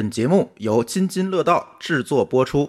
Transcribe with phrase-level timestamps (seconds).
[0.00, 2.66] 本节目由津津乐道制作播出。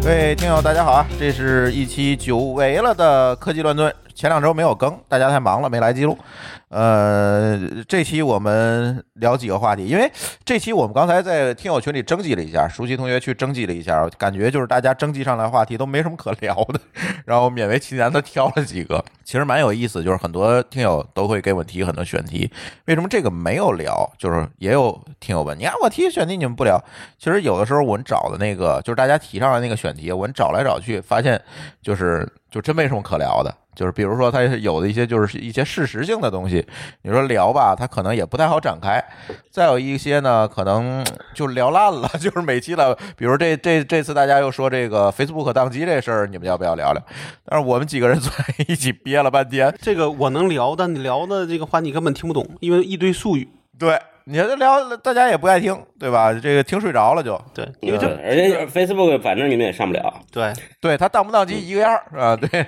[0.00, 1.04] 各位听友，大家好啊！
[1.18, 6.18] 这是一期久违了的科技乱炖，前两周没有更，大家太忙了，没来记录。
[6.70, 7.56] 呃，
[7.86, 10.10] 这期我们聊几个话题，因为
[10.44, 16.80] 这期我们刚才在听友群里征集了一下，熟悉同学去征集了一下，感觉就是大家征集上来话题都没什么可聊的，
[17.26, 22.50] 然后勉为其难的挑了几个，其实蛮有意思，就是很多听友都会给我提很多选题，
[22.86, 24.10] 为什么这个没有聊？
[24.18, 26.76] 就是也有听友问，你看我提选题你们不聊，
[27.20, 31.40] 其实有的时候我们找的那个就是大家提上来那个选题，我们找来找去发现
[31.80, 33.54] 就是就真没什么可聊的。
[33.78, 36.66] 就是比如说，它有的一些就是一些事实性的东西，
[37.02, 39.00] 你说聊吧，它可能也不太好展开。
[39.52, 42.92] 再有一些呢，可能就聊烂了， 就是每期了。
[43.16, 47.00] 比如这这这次大家又说这个 Facebook 宕机这事儿，你们要不要聊聊？
[47.44, 53.48] 但是我们几个人 坐在一起憋了半天，这个我能聊，但你聊的这个话你根本听不懂，因为一堆术语。
[53.78, 53.96] 对。
[54.30, 56.30] 你这聊，大家也不爱听，对吧？
[56.34, 57.40] 这个听睡着了就。
[57.54, 60.20] 对，因为这而且 Facebook 反正你们也上不了。
[60.30, 62.36] 对，对，它当不当机一个样儿啊？
[62.36, 62.66] 对，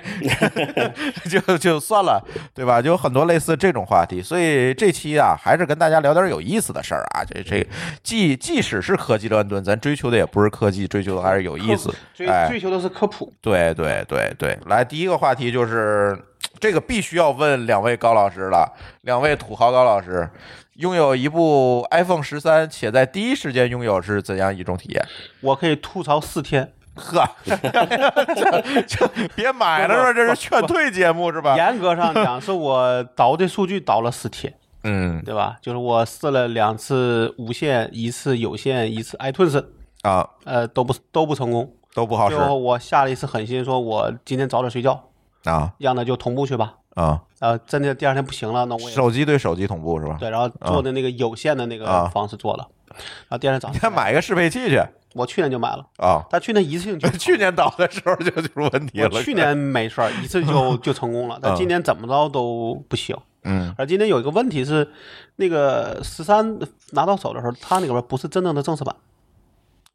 [1.29, 2.19] 就就算了，
[2.55, 2.81] 对吧？
[2.81, 7.23] 就有很多类似这种话题，所以这期啊，还是跟大家聊点有意思的事儿啊。
[7.23, 7.63] 这这，
[8.01, 11.93] 即即使是科技乱炖，咱追求的也不是科技，追求的还是有意思。
[12.15, 13.31] 追追求的是科普。
[13.39, 16.17] 对对对对，来，第一个话题就是
[16.59, 18.67] 这个，必须要问两位高老师了，
[19.01, 20.27] 两位土豪高老师。
[20.75, 25.05] 拥有一部 iPhone 十三，且在第一时间拥有是怎样一种体验？
[25.41, 27.27] 我可以吐槽四天，呵，
[28.87, 30.13] 就别买了是吧？
[30.13, 31.55] 这是劝退节目是吧？
[31.57, 35.57] 严格上讲，是我导的数据导了四天，嗯，对吧？
[35.61, 39.63] 就是我试了两次无线，一次有线，一次 iTunes
[40.03, 42.35] 啊，呃，都不都不成功，都不好使。
[42.37, 45.09] 最后我下了一次狠心，说我今天早点睡觉
[45.43, 46.75] 啊，让他就同步去吧。
[46.95, 50.17] 啊，呃，真的第二天不行了，那我手机对手机同步是吧？
[50.19, 54.81] 对，然后做的那个有线的那个方式做了，然后第二天早上你看买个适配器去，
[55.13, 55.85] 我去年就买了。
[55.97, 64.91] 啊，他去年一次性就 去年倒的时候就出问题了， 去年没事儿，一次就 就成功了，但今年怎么着都不行，嗯，而今年有一个问题是，
[65.37, 66.59] 那个十三
[66.91, 68.93] 拿到手的时候，它那个不是真正的正式版，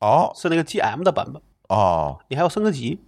[0.00, 2.98] 哦，是那个 GM 的版本，哦，你还要升个级。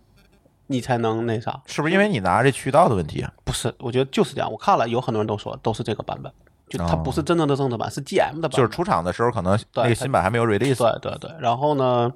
[0.69, 3.33] 你才能那啥，是不是因为你拿这渠道的问题啊？
[3.45, 4.51] 不是，我觉得就是这样。
[4.51, 6.33] 我看了，有很多人都说都是这个版本，
[6.69, 8.51] 就它不是真正的正式版，是 GM 的版。
[8.51, 10.77] 就是出厂的时候可能那个新版还没有 release。
[10.77, 11.31] 对对对。
[11.41, 12.12] 然后呢，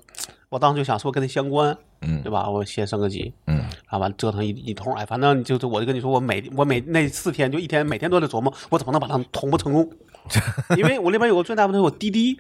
[0.49, 2.49] 我当时就想说跟它相关，嗯，对吧？
[2.49, 9.91] 我先升个级，嗯，然后完折腾一一通，哎，反正就是我就跟你说，我每我每那四天就一天每天都在琢磨，我怎么能把它同步成功？
[10.77, 12.39] 因为我那边有个最大问题，我滴滴，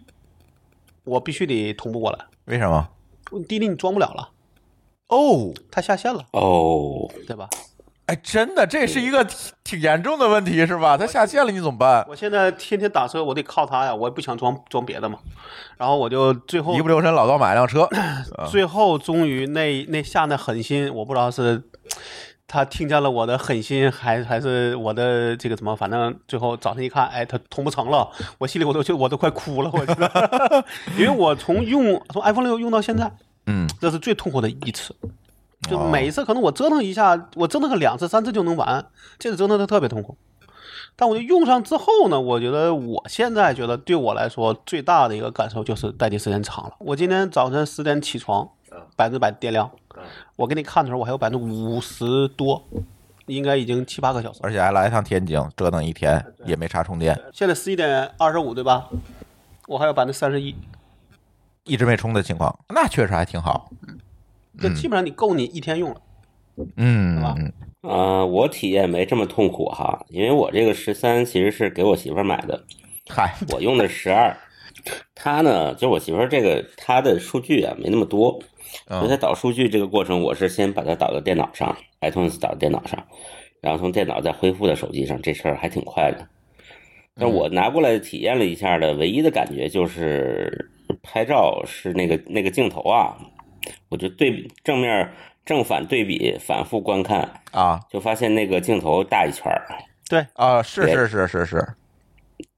[1.05, 2.19] 我必须得同步过来。
[2.45, 2.89] 为什么？
[3.49, 4.28] 滴滴你装不了了。
[5.12, 7.47] 哦，他下线了哦，对吧？
[8.06, 10.97] 哎，真的，这是一个挺挺严重的问题，是吧？
[10.97, 12.05] 他下线了，你怎么办？
[12.09, 15.19] 我现在天天打车，我得靠他呀，我也不想装装别的嘛。
[15.77, 17.87] 然后我就最后一不留神老高买辆车，
[18.51, 21.62] 最后终于那那下那狠心，我不知道是
[22.49, 30.65] 他听见了我的狠心，还还是我的这个怎么，反正最后早上一看，哎，他通不成了，我心里我都就我都快哭了，我觉得，
[30.99, 33.12] 因为我从用从 iPhone 六用到现在。
[33.47, 34.94] 嗯，这是最痛苦的一次，
[35.69, 38.84] 就每一次可能我折腾一下，我折腾个两次三次就能完，
[39.19, 40.16] 这次折腾的特别痛苦。
[40.94, 46.76] 但我就用上之后呢，我觉得我现在觉得对我来说最大的一个感受就是待机时间长了。
[46.78, 48.48] 我今天早晨十点起床，
[48.94, 49.70] 百分之百电量，
[50.36, 52.62] 我给你看的时候我还有百分之五十多，
[53.26, 57.19] 应该已经七八个小时，而且还来一趟天津，折腾一天也没插充电。
[57.32, 58.88] 现在十一点二十五对吧？
[59.66, 60.54] 我还有百分之三十一。
[61.65, 63.71] 一直没充的情况，那确实还挺好。
[64.59, 66.00] 这基本上你够你一天用了，
[66.77, 67.37] 嗯，是吧？
[67.83, 72.62] 呃，我体验没这么痛苦哈，因为我这个十三其实是给我媳妇儿买的，
[73.09, 74.37] 嗨，我用的十二。
[75.15, 78.39] 她呢，就我媳妇儿这个她的数据啊没那么多，
[78.89, 83.03] 所以她导数据这个过程，我是先把它导到电脑上，iTunes 导到电脑上，
[83.61, 86.27] 然后从电脑再恢复到手机上，这事儿还挺快的。
[87.15, 90.69] 但我拿过来体验了一下的唯一的感觉就是。
[91.03, 93.16] 拍照是那个那个镜头啊，
[93.89, 95.10] 我就对比正面
[95.44, 99.66] 正反对比，反复观看啊，就发现那个镜头大一圈儿。
[100.09, 101.66] 对啊，是是是是是，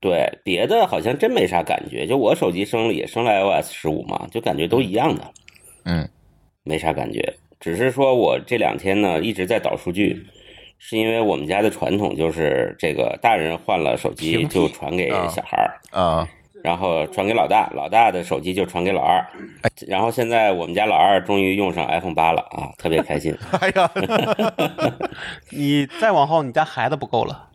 [0.01, 2.07] 对，别的好像真没啥感觉。
[2.07, 5.23] 就我手机升了也升了 iOS 十五嘛，就感觉都一样的。
[5.85, 6.09] 嗯，
[6.63, 10.27] 没啥感觉，只是说我这两天呢一直在导数据，
[10.79, 16.29] 是因为我们家的传统就是这个大人换了手机就传给小孩儿啊。
[16.65, 19.23] 然后传给老大，老大的手机就传给老二，
[19.87, 23.37] 然后现在我们家老二终于用上 iPhone 八了啊，特别开心。
[23.61, 23.91] 哎呀，
[25.53, 27.51] 你再往后，你家孩子不够了。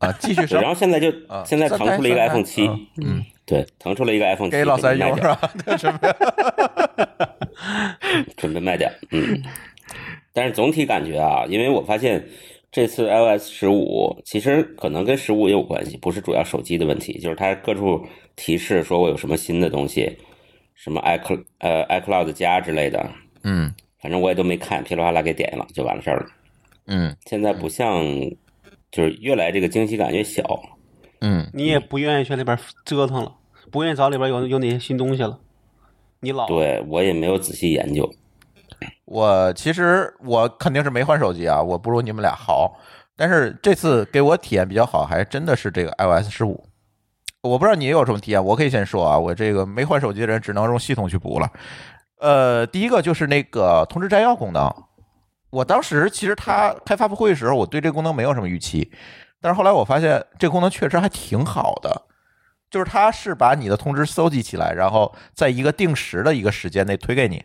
[0.00, 2.68] 啊，继续然后现在就啊现在腾出了一个 iPhone 七，
[3.02, 5.50] 嗯，对，腾出了一个 iPhone 七，给老三准备卖掉用是吧？
[5.64, 5.98] 对什么？
[8.36, 9.42] 准备卖掉，嗯。
[10.34, 12.22] 但是总体感觉啊，因为我发现
[12.70, 18.04] 这次 iOS 十五其实可能跟十五也有关系，不是主要手机的问题，就是它各处
[18.36, 20.18] 提示说我有什么新的东西，
[20.74, 23.10] 什么 iCloud 呃 iCloud 加之类的，
[23.42, 26.26] 嗯反正我也都没看，噼里啪啦给点了就完了事儿了。
[26.86, 28.04] 嗯现在不像，
[28.90, 30.42] 就是越来这个惊喜感越小，
[31.20, 33.34] 嗯，你也不愿意去里边折腾了，
[33.72, 35.40] 不愿意找里边有有哪些新东西了。
[36.20, 38.10] 你老对我也没有仔细研究。
[39.04, 42.78] 我其实我肯定是没换手机啊，我不如你们俩好。
[43.16, 46.64] 但是这次给我体验比较好，还真的是这个 iOS 十五。
[47.40, 51.50] 我不知道你有什么体验，我可以先说啊，我这个没换手机的人只能用系统去补了。
[52.20, 54.72] 呃，第一个就是那个通知摘要功能，
[55.50, 58.92] 我当时其实它开发布会的时候，我对这个功能没有什么预期，
[59.40, 62.02] 但是后来我发现这个功能确实还挺好的，
[62.70, 67.44] 就是它是把你的通知搜集起来，然后在一个定时的一个时间内推给你。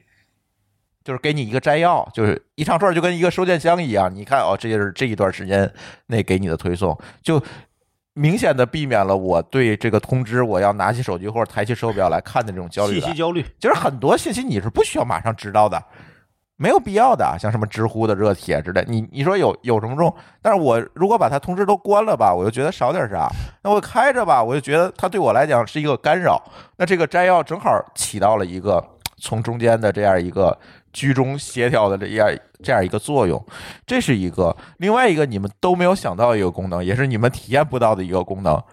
[1.04, 4.14] 就是给你一个摘要，就是一长串就跟一个收件箱一样。
[4.14, 5.72] 你看哦，这就是这一段时间
[6.08, 7.42] 内给你的推送，就
[8.14, 13.02] 明显的避免了我对这个通知我要拿起手机或者抬起手表来看的这种焦虑感。
[13.02, 15.84] 信息焦虑，就是很多信息你是不需要马上知道的，
[16.56, 20.16] 没有必要的，像什么知乎的热帖之类，你你说有有什么用？
[20.42, 23.28] 但是我如果把它通知都关了吧，我就觉得少点啥；
[23.64, 26.40] 那我开着吧，我就觉得它对我来讲是一个干扰。
[26.78, 28.82] 那这个摘要正好起到了一个
[29.18, 30.56] 从中间的这样一个
[30.94, 32.30] 居中协调的这样
[32.64, 33.44] 这样一个作用，
[33.86, 34.56] 这是一个。
[34.78, 38.64] 另外一个你们都没有想到一个功能，也是你们体验不到的一个功能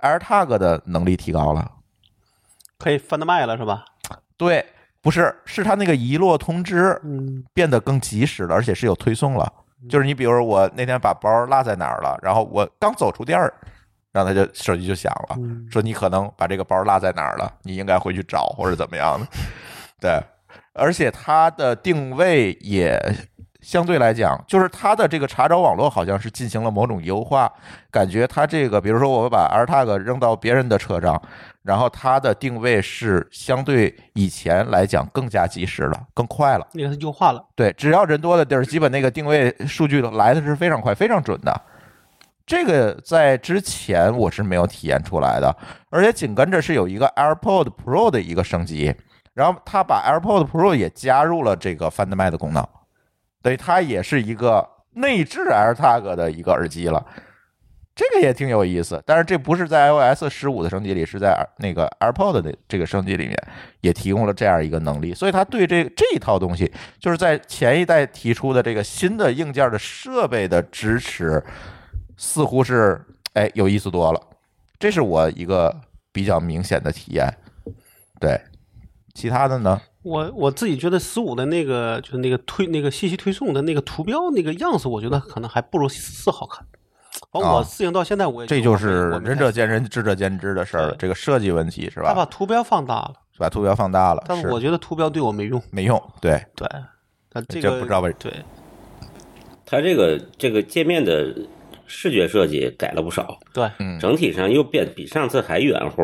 [0.00, 1.70] ，AirTag 的能力提高了。
[2.78, 3.84] 可以翻得麦了是吧？
[4.36, 4.66] 对，
[5.00, 9.50] 不是，是它那个遗落通知嗯，变得更及时了，而且是有推送了。
[9.88, 13.52] 就是你比如说我那天把包落在哪儿了，然后我刚走出店儿，
[14.12, 15.36] 然后他就手机就响了，
[15.70, 19.26] 说你可能把这个包落在哪儿了，你应该回去找或者怎么样的。
[20.00, 20.20] 对，
[20.74, 23.00] 而且它的定位也
[23.60, 27.52] 相对来讲，就是它的这个查找网络好像是进行了某种优化，
[27.90, 31.20] 感觉它这个，比如说我把 AirTag 扔到别人的车上，
[31.62, 36.66] 然后它的定位是相对以前来讲更加及时了，更快了。
[36.72, 37.44] 那个是优化了。
[37.54, 41.60] 对，只要人多的地儿，基本那个定位数据来的是非常快、非常准的。
[42.44, 45.56] 这个在之前我是没有体验出来的，
[45.90, 48.92] 而且紧跟着是有一个 AirPod Pro 的一个升级，
[49.34, 52.66] 然后它把 AirPods Pro 也加入了这个 Find My 的功能，
[53.42, 57.06] 等于它也是一个内置 AirTag 的一个耳机了。
[57.94, 63.36] 这个也挺有意思，但是这不是在 iOS 十五的升级里，是在那个 AirPod 的这个升级里面
[63.82, 71.44] 也提供了这样一个能力，所以它对这这一套东西，就是在前一代提出的这个新的硬件的设备的支持，
[72.16, 72.98] 似乎是
[73.34, 74.20] 哎有意思多了。
[74.78, 75.78] 这是我一个
[76.12, 77.28] 比较明显的体验。
[78.18, 78.40] 对，
[79.14, 79.80] 其他的呢？
[80.02, 86.66] 我我自己觉得十五的那个就是那个推那个信息推送的那个图标那个样式，我觉得可能还不如四好看。
[87.30, 90.96] 完啊我适应到现在，我也这就是仁者见仁，智者见智的事儿了。
[90.98, 92.08] 这个设计问题是吧？
[92.08, 95.62] 他把图标放大了，是把图标放大了，但是我觉得图标对我没用。
[95.70, 96.02] 没用。
[96.20, 96.68] 对，对，
[97.30, 98.32] 但这这个不知道为对，
[99.64, 101.32] 它这个这个界面的
[101.86, 106.02] 视觉设计改了不少，对，嗯，整体上又变比上次还圆乎。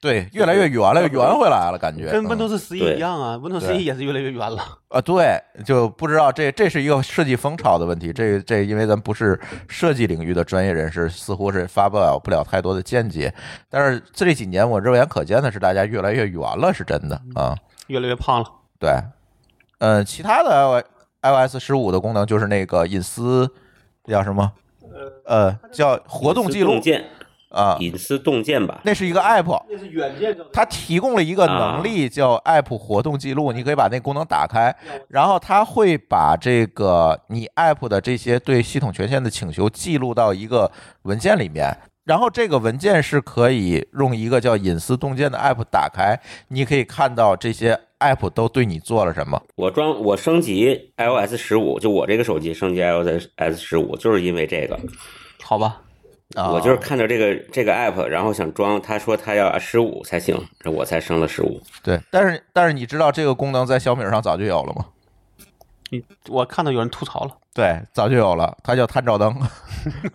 [0.00, 4.62] 对，越来越圆了，又圆回来了，感觉跟嗯 Windows 十一一样啊，Windows 十一也是越来越圆了。
[4.88, 8.12] 啊，对，就不知道这这是一个设计风潮的问题。
[8.12, 9.38] 这这因为咱不是
[9.68, 13.34] 设计领域的专业人士，似乎是发表不了太多的见解。
[13.68, 17.56] 但是这几年我肉眼可见的是，大家越来越圆了，是真的啊。
[17.88, 18.48] 越来越胖了。
[18.78, 18.92] 对，
[19.78, 20.84] 嗯，其他的
[21.22, 23.52] iOS 十五的功能就是那个隐私
[24.04, 24.52] 叫什么？
[25.26, 26.80] 呃，叫活动记录
[27.50, 28.80] 啊，隐私洞见吧。
[28.84, 29.62] 那是一个 app。
[29.70, 34.74] 那是软件叫它提供了一个能力叫 App 活动记录，你可以把那功能打开，
[35.08, 40.70] 然后它会把这个你 App 的这些对系统权限的请求记录到一个
[41.02, 49.42] 文件里面，然后这个文件是可以用一个叫隐私洞见的 App 打开，你可以看到这些 App 都对你做了什么。
[49.56, 54.78] 我装我升级 iOS 十五，就我这个手机升级 iOS 十五，就是因为这个，
[55.42, 55.82] 好吧？
[56.36, 61.60] 啊我就是看到这个这个 app，然后想装，他说他要十五才行，我才升了十五。
[61.82, 64.86] 对，但是但是你知道这个功能在小米上早就有了吗？
[65.90, 69.34] 你我看到有人吐槽了，对，早就有了，它叫探照灯。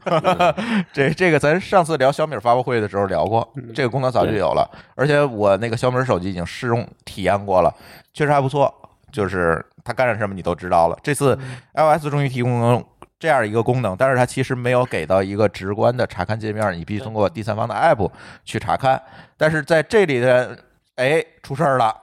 [0.93, 7.74] 这这个咱上次聊小米发布会的时候聊过，这个功能早就有了，而且我那个小米手机已经试用体验过了，
[8.13, 8.72] 确实还不错。
[9.12, 10.98] 就是它干了什么你都知道了。
[11.03, 11.38] 这次
[11.75, 12.84] iOS 终于提供了
[13.24, 18.12] 这样一个功能，但是它其实没有给到一个直观的查看界面，你必须通过第三方的 app
[18.44, 19.01] 去查看。
[19.38, 20.60] 但是在这里的，
[20.96, 21.96] 哎，出事儿了。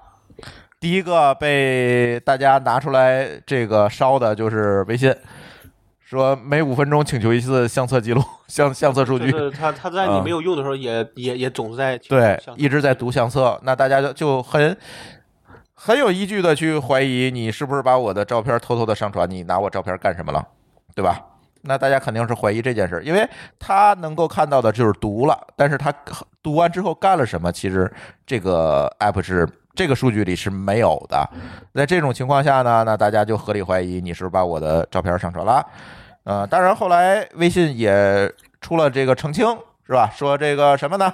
[0.81, 5.15] 第一个被大家拿出来这个烧的就是微信，
[6.01, 9.31] 说每五分钟请求一次相册记录、相相册数据。
[9.31, 14.75] 就是它它在你没有用的时候，也也也总是在对一直在读相册，那大家就就很。
[15.83, 20.47] 很有依据的去怀疑你是不是把我的照片偷偷的上传，你拿我照片干什么了，
[21.01, 21.25] 对吧？
[21.63, 23.27] 那大家肯定是怀疑这件事，因为
[23.59, 25.91] 他能够看到的就是读了，但是他
[26.43, 27.91] 读完之后干了什么，其实
[28.27, 31.27] 这个 app 是这个数据里是没有的。
[31.75, 35.65] 在这种情况下呢，那大家就合理怀疑你是不是把我的照片上传了。
[36.25, 38.31] 呃，当然后来微信也
[38.61, 39.47] 出了这个澄清，
[39.87, 40.11] 是吧？
[40.15, 41.11] 说这个什么呢？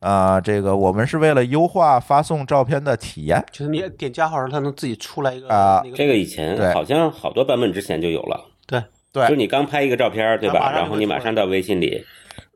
[0.00, 5.82] 啊，这个我们是为了优化发送照片的体验，就是你点加号时，它能自己出来一个啊。
[5.94, 8.82] 这个以前好像好多版本之前就有了，对
[9.14, 10.72] 对，就你刚拍一个照片，对吧？
[10.72, 12.04] 然后你马上到微信里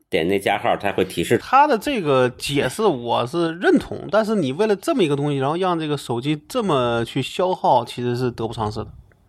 [0.09, 1.37] 点那加号，它会提示。
[1.37, 8.87] 它的这个解释我是认同，但是你为了这么一个东西，然后让这个手机这么去消耗，其实是得不偿失的。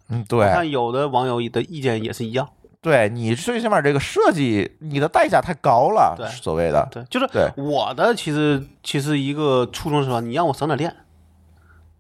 [0.09, 0.45] 嗯，对。
[0.51, 2.49] 看有的网友的意见也是一样。
[2.83, 6.15] 对你最起码这个设计，你的代价太高了。
[6.17, 10.97] 对，所谓的对，就是我的其实其实一个初衷是吧，你让我省点电，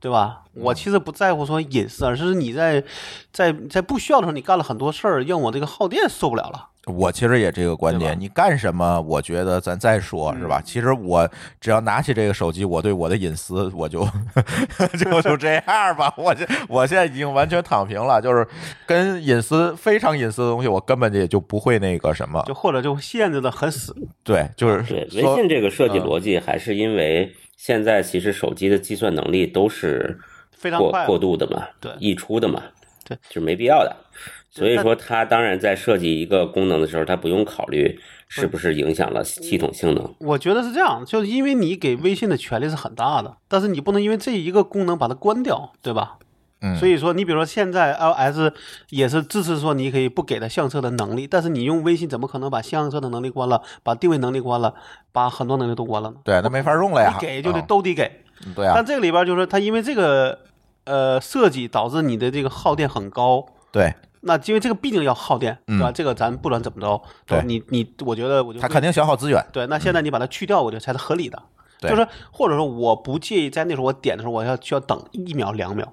[0.00, 0.40] 对吧？
[0.54, 2.82] 我其实不在乎说隐私，而是你在
[3.32, 6.68] 在在不需要的时候，你干了很多事儿，让我这个耗电受不了了。
[6.86, 8.98] 我其实也这个观点，你干什么？
[9.02, 10.60] 我觉得咱再说，是吧？
[10.64, 11.28] 其实我
[11.60, 14.08] 只要拿起这个手机，我对我的隐私，我就
[14.98, 16.12] 就就这样吧。
[16.16, 18.44] 我这我现在已经完全躺平了，就是
[18.86, 23.94] 跟隐私非常隐私的东西，我根本也就不会那个什么，就或者就限制的很死。
[24.24, 27.30] 对，就是对微信这个设计逻辑，还是因为
[27.62, 30.18] 现在其实手机的计算能力都是
[30.50, 32.62] 非常过过度的嘛，对，溢出的嘛，
[33.04, 33.94] 对，就没必要的。
[34.50, 40.14] 所以说，它当然在设计一个功能的时候，它不用考虑是不是影响了系统性能。
[40.20, 46.16] 我觉得是这样，就是因为你给微信的权利是很大的，但是你不能因为这一个功能把它关掉，对吧？
[46.60, 46.76] 嗯。
[46.76, 48.52] 所以说，你比如说现在 iOS
[48.90, 54.74] 也是支持说你可以不给它相册的能力，但是你用微信怎么可能把相册的能力关了，把定位能力关了，
[55.12, 56.16] 把很多能力都关了呢？
[56.24, 57.16] 对，那没法用了呀。
[57.20, 58.24] 给就得都得给。
[58.54, 58.72] 对啊。
[58.74, 60.38] 但这个里边就是它因为这个
[60.84, 63.46] 呃设计导致你的这个耗电很高。
[63.70, 63.94] 对。
[64.22, 65.90] 那因为这个毕竟要耗电，对吧？
[65.90, 69.42] 这个咱不管怎么着，对你你，我觉得我就它肯定消耗资源。
[69.50, 71.42] 对，那现在你把它去掉，我觉得才是合理的。
[71.80, 75.90] 对，就是或者说我不介意在那时候我点的时候我要需要等一秒两秒，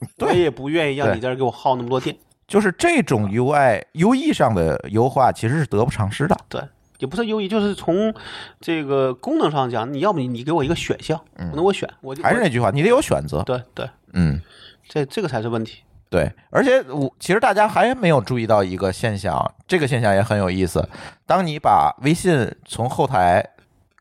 [0.20, 2.16] 我也不愿意让你在这给我耗那么多电。
[2.46, 6.36] 就是这种 UI UE 上的优化其实是得不偿失的。
[6.48, 6.62] 对，
[6.98, 8.14] 也不是 UE，就是从
[8.60, 11.20] 这个功能上讲，你要不你给我一个选项，
[11.52, 13.42] 那我选，我还是那句话，你得有选择。
[13.42, 14.40] 对对，嗯，
[14.88, 15.82] 这这个才是问题。
[16.08, 20.88] 对，而且我其实大家还没有注意到一个现象，这个现象也很有意思。
[21.26, 23.44] 当你把微信从后台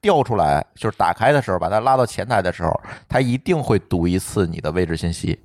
[0.04, 5.40] 调出来，就是打开的时候，把它拉到前台的时候，它一定会读一次你的位置信息。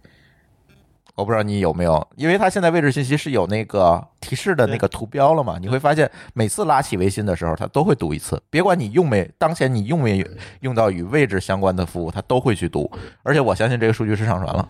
[1.16, 5.58] 我不知道你有没有，因为它现在位置信息是有那个提示的那个图标了嘛？
[5.60, 10.24] 你会发现每次拉起微信的时候，它都会读一次，别管你用没当前你用没
[10.60, 12.90] 用到与位置相关的服务，它都会去读。
[13.22, 14.68] 而且我相信这个数据是上传了。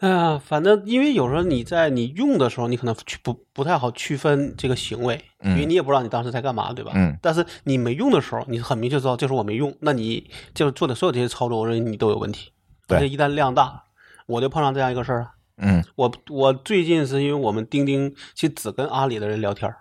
[0.00, 6.92] 哎呀，反正因为有时候你在你用的时候，你可能去不不太好区分这个行为，因为你也不知道你当时在干嘛，对吧？
[6.94, 7.16] 嗯。
[7.22, 12.50] 但是你没用的时候，你很明确知道这时候我没用，那你就是做的所有这些操作，我认为你都有问题。
[12.86, 12.98] 对。
[12.98, 13.84] 而且一旦量大，
[14.26, 15.30] 我就碰上这样一个事儿啊。
[15.58, 15.84] 嗯。
[15.96, 19.76] 我我最近是因为我们钉钉其实只跟阿里的人聊天儿，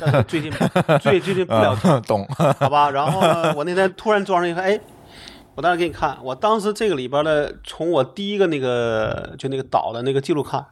[0.00, 0.52] 但是最近
[1.00, 2.26] 最最近不聊天，懂？
[2.58, 2.90] 好吧。
[2.90, 4.80] 然后呢，我那天突然装上一个，哎。
[5.56, 10.64] 我当时给你看，我当时这个里边的，从我第一个那个就那个导的那个记录看，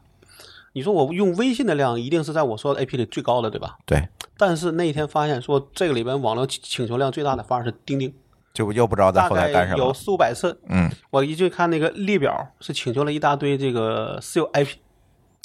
[0.73, 3.77] 你说我用微信的量一定是在我说的 A P 里最高的，对吧？
[3.85, 4.09] 对。
[4.39, 8.15] 但是那一天发现说这个里边网络请求量最大的反而是钉钉，
[8.59, 9.79] 就又不知道在后台干什么。
[9.79, 10.61] 有四五百次。
[10.69, 10.91] 嗯。
[11.11, 14.79] 我一去看那个列表，是请求了一大堆这个私有 I P，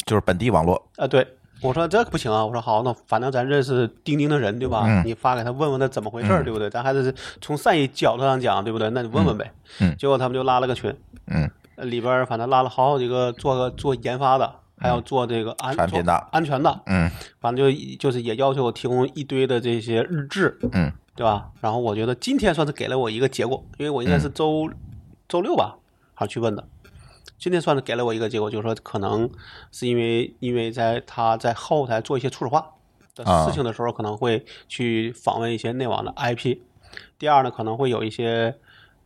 [0.06, 1.28] 就是本地网络啊，对。
[1.62, 2.46] 我说这不行啊！
[2.46, 5.02] 我说好，那反正咱认识钉钉的人对吧？
[5.06, 6.70] 你发给他问问他怎么回事，对不对？
[6.70, 8.90] 咱还是从善意角度上讲，对不对？
[8.90, 9.50] 那你问问呗。
[9.80, 9.96] 嗯。
[9.98, 10.94] 结果他们就拉了个群，
[11.28, 21.52] 嗯，里边反正拉了好好几个做个做研发的，还要做这个安产品的安全的，嗯，反正就就是也要求我提供一堆的这些日志，嗯，对吧？
[21.62, 24.70] 然后我觉得今天算是给了我一个结果，因为我应该是周
[25.28, 25.78] 周六吧，
[26.16, 26.68] 好去问的。
[27.38, 29.30] 今天算是给了我一个结果，就是说可能
[29.72, 32.72] 是因为因为在他在后台做一些初始化
[33.16, 36.58] 的啊事情的时候，可能会去访问一些内网的 IP。
[37.20, 38.56] 第二呢，可能会有一些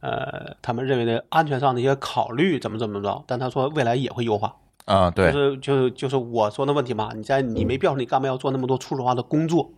[0.01, 3.23] 呃他们认为的安全上的一些考虑，怎么怎么着。
[3.25, 7.11] 但他说未来也会优化，啊，对就是就是就是我说的问题嘛。
[7.15, 9.71] 你在你没必要，你干嘛要做那么多初始化的工作？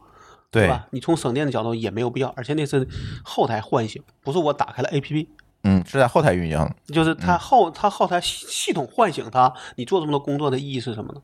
[0.51, 0.87] 对吧？
[0.91, 2.87] 你从省电的角度也没有必要，而且那是
[3.23, 5.27] 后台唤醒，不是我打开了 APP，
[5.63, 11.21] 嗯，是在后台运营，就是它后它后台系系统唤醒它，你做这么多工作的意义是什么呢？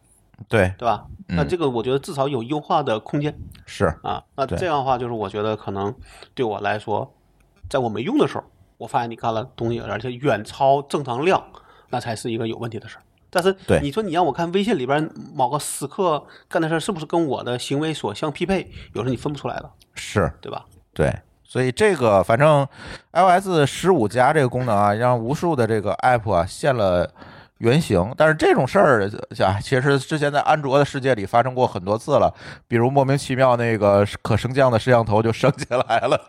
[0.49, 1.05] 对，对吧？
[1.29, 3.33] 那这个我觉得至少有优化的空间
[3.65, 4.21] 是，啊。
[4.35, 5.95] 那这样的话，就是我觉得可能
[6.33, 7.15] 对我来说，
[7.69, 8.43] 在我没用的时候，
[8.77, 11.41] 我发现你干了东西，而且远超正常量，
[11.89, 13.01] 那才是一个有问题的事儿。
[13.35, 18.61] 但是对你说你让我看微信里边某个时刻干的事儿是不是跟我的行为所相匹配，
[18.93, 20.63] 有时候你分不出来的，是，对吧？
[20.93, 21.13] 对。
[21.43, 22.67] 所以这个反正
[23.13, 27.09] iOS 十五加这个功能啊，让无数的这个 app 啊现了
[27.59, 28.13] 原型。
[28.17, 29.09] 但是这种事儿
[29.39, 32.33] 啊，其实之前在安卓的世界里发生过很多次了，
[32.67, 36.19] 比如莫名其妙那个可升降的摄像头就升起来了，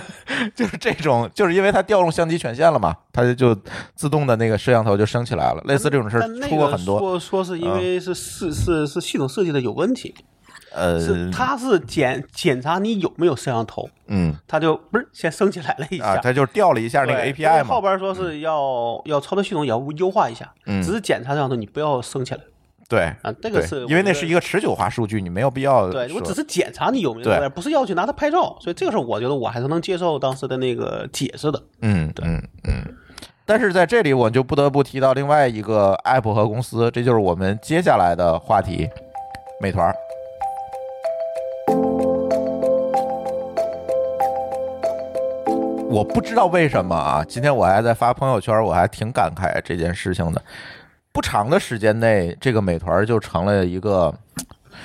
[0.54, 3.56] 就是这种，就是因为它调用相机权限了嘛，它就
[3.94, 5.62] 自动的那个摄像头就升起来了。
[5.66, 10.14] 类似这种事儿出过很多，说是因为是是是是系统设计的有问题，
[10.72, 16.20] 呃，是他是检检查你有没有摄像头，嗯他就不是先升起来了一啊，下。
[16.20, 22.40] 它就调了一下那个 API 嘛，后边说是要要操作系统也要优化一下，嗯只是检查摄像头你不要升起来
[22.88, 24.26] 对啊，这个是因为那是。
[24.26, 31.62] 一个持久化数据，你没有必要对，我只是检查你有没有，对不是要去拿它拍照，所以这个事儿我觉得我还是能接受当时的那个解释的。
[31.82, 32.94] 嗯嗯嗯。
[33.44, 38.88] 但是在这里，我就不得不提到另外一个 app 和公司，这就是我们接下来的话题——
[39.60, 39.92] 美团。
[45.90, 50.40] 我不知道为什么啊，今天我还在发朋友圈，我还挺感慨这件事情的。
[51.10, 54.14] 不长的时间内，这个美团就成了一个，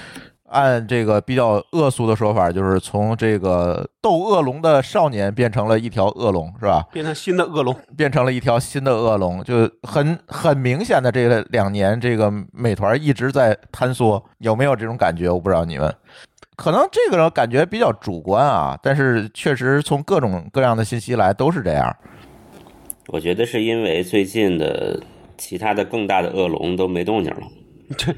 [0.49, 6.83] 按这个比较恶俗的说法，就是从这个斗恶龙的少年变成了一条恶龙，是吧？
[6.91, 15.29] 变成新的恶龙，变成了一条新的恶龙，就很很明显的这个两年，这个美团一直在坍缩，有没有这种感觉？
[15.29, 15.93] 我不知道你们，
[16.55, 21.95] 可能这个感觉比较主观啊，但是确实从各种各样的信息来都是这样。
[23.07, 24.99] 我觉得是因为最近的
[25.37, 27.41] 其他的更大的恶龙都没动静了。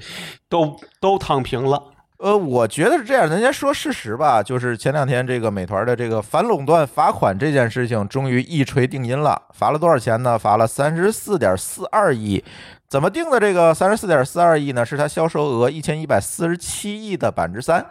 [0.48, 1.84] 都都躺平了。
[2.20, 3.30] 呃，我觉得是这样。
[3.30, 9.40] 咱先说事实吧，就是前两天这个美团的这个反垄断罚款这件事情，终于一锤定音了。
[9.54, 10.40] 罚了多少钱呢？
[10.40, 12.44] 罚了三十四点四二亿。
[12.88, 14.86] 怎么定的这个三十四点四二亿呢？
[14.86, 17.86] 是它销售额一千一百四十七亿的百分之三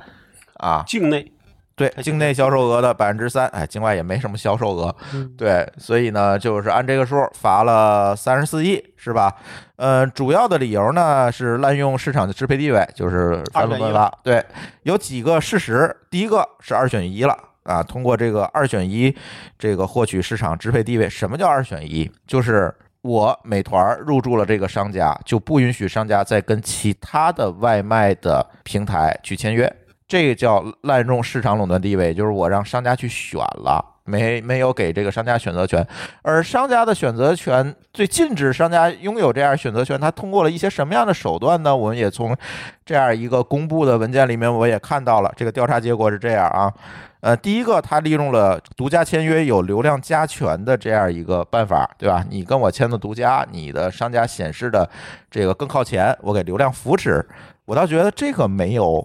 [0.58, 0.82] 啊。
[0.86, 1.32] 境内
[1.74, 4.96] 对，境内销售额的百分之三，哎，境外也没什么销售额，
[5.36, 9.36] 对，所以呢，就是按这个数罚了三十四亿，是吧？
[9.76, 14.10] 呃，主要的理由呢是滥用市场的支配地位，就是反垄断法。
[14.22, 14.42] 对，
[14.84, 19.14] 有几个事实，第一个是二选一了啊，通过这个二选一，
[19.58, 21.06] 这个获取市场支配地位。
[21.10, 22.10] 什么叫二选一？
[22.26, 29.70] 就是我美团入驻了这个商家，就不允许商家再跟其他的外卖的平台去签约。
[30.08, 35.84] 这叫滥用市场垄断地位，就是我让商家去选了，没没有给这个商家选择权，
[36.22, 41.76] 而商家的选择权最禁止商家拥有这样选择权，他通过了一些什么样的手段呢？
[41.76, 42.36] 我们也从
[42.84, 46.72] 这样一个公布的文件里面，我也看到了这个调查结果是这样啊。
[47.20, 52.24] 呃，第一个，他利用了独家签约有流量加权的这样一个办法，对吧？
[52.30, 54.88] 你跟我签的独家，你的商家显示的
[55.28, 57.26] 这个更靠前，我给流量扶持，
[57.64, 59.04] 我倒觉得这个没有。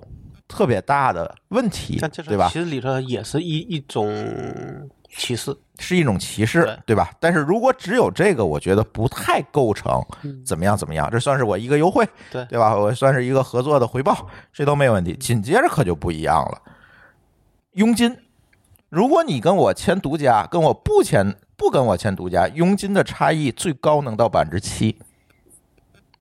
[0.52, 2.50] 特别大的问题，对吧？
[2.52, 4.14] 其实里头也是一一种
[5.10, 7.10] 歧视，是一种歧视，对对吧？
[7.22, 10.04] 但是如果只有这个，我觉得不太构成
[10.46, 12.76] 怎么样怎么样，这算是我一个优惠，对对吧？
[12.76, 15.16] 我算是一个合作的回报，这都没问题。
[15.16, 16.62] 紧接着可就不一样了，
[17.72, 18.18] 佣金，
[18.90, 25.00] 如果你跟我签独家，跟我不签不跟我签独家，佣金的差异最高能到百分之七。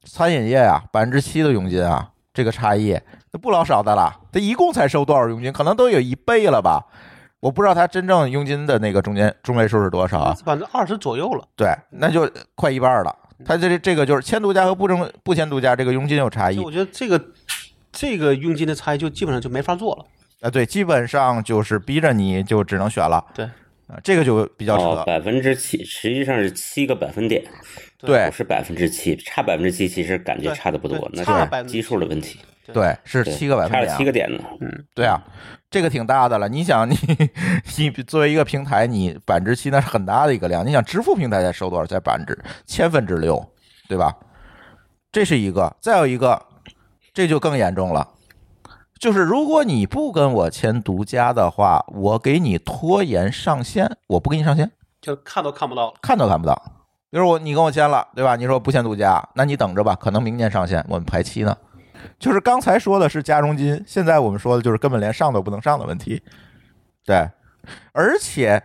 [0.04, 2.98] 餐饮业啊，百分之七的佣金啊，这个差异
[3.32, 4.12] 那不老少的了。
[4.32, 5.52] 他一共才收多少佣金？
[5.52, 6.84] 可能都有一倍了吧？
[7.40, 10.36] 我不知道他真正佣金的那个中间中位数是多少啊？
[10.44, 11.42] 百分之二十左右了。
[11.56, 13.16] 对，那就快一半了。
[13.46, 17.18] 他这这个就是签独家和不争不签独家，这个佣金有差异我觉得这个
[17.90, 20.04] 这个佣金的差异就基本上就没法做了。
[20.42, 20.50] 啊。
[20.50, 23.46] 对，基本上就是逼着你就只能选了对，
[23.86, 24.84] 啊，这个就比较扯。
[24.84, 27.42] 哦，百分之七，实际上是七个百分点，
[27.96, 32.38] 对不是百分之七，差百分之七，其实感觉差的不多，那差了是基数的问题。
[32.72, 33.92] 对，是对七个百分差点啊。
[33.92, 34.42] 了七个点呢。
[34.94, 35.20] 对啊，
[35.70, 36.48] 这个挺大的了。
[36.48, 36.96] 你想你，
[37.78, 40.66] 你作为一个平台，你百分之七那是很大的一个量。
[40.66, 41.86] 你想支付平台才收多少？
[41.86, 43.44] 才百分之千分之六，
[43.88, 44.14] 对吧？
[45.12, 45.74] 这是一个。
[45.80, 46.40] 再有一个，
[47.12, 48.06] 这就更严重了，
[48.98, 55.92] 就是如果你不跟我签独家的话，我给你拖延上线，我不给你上线，就看都看不到。
[56.00, 56.54] 看都看不到。
[57.10, 58.36] 比如我你跟我签了，对吧？
[58.36, 61.56] 你说不签独家，那你等着吧，可能明年上线，我们排期呢。
[62.18, 66.22] 就是刚才说的是加佣金，现在我们说的就是根本连上都不能上的问题。
[67.04, 67.28] 对，
[67.92, 68.62] 而且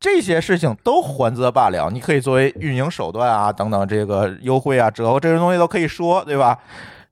[0.00, 6.58] 这些事情都还则罢了，你可以作为运营手段啊，等等，这个优惠啊、折扣这些东西都可以说，对吧？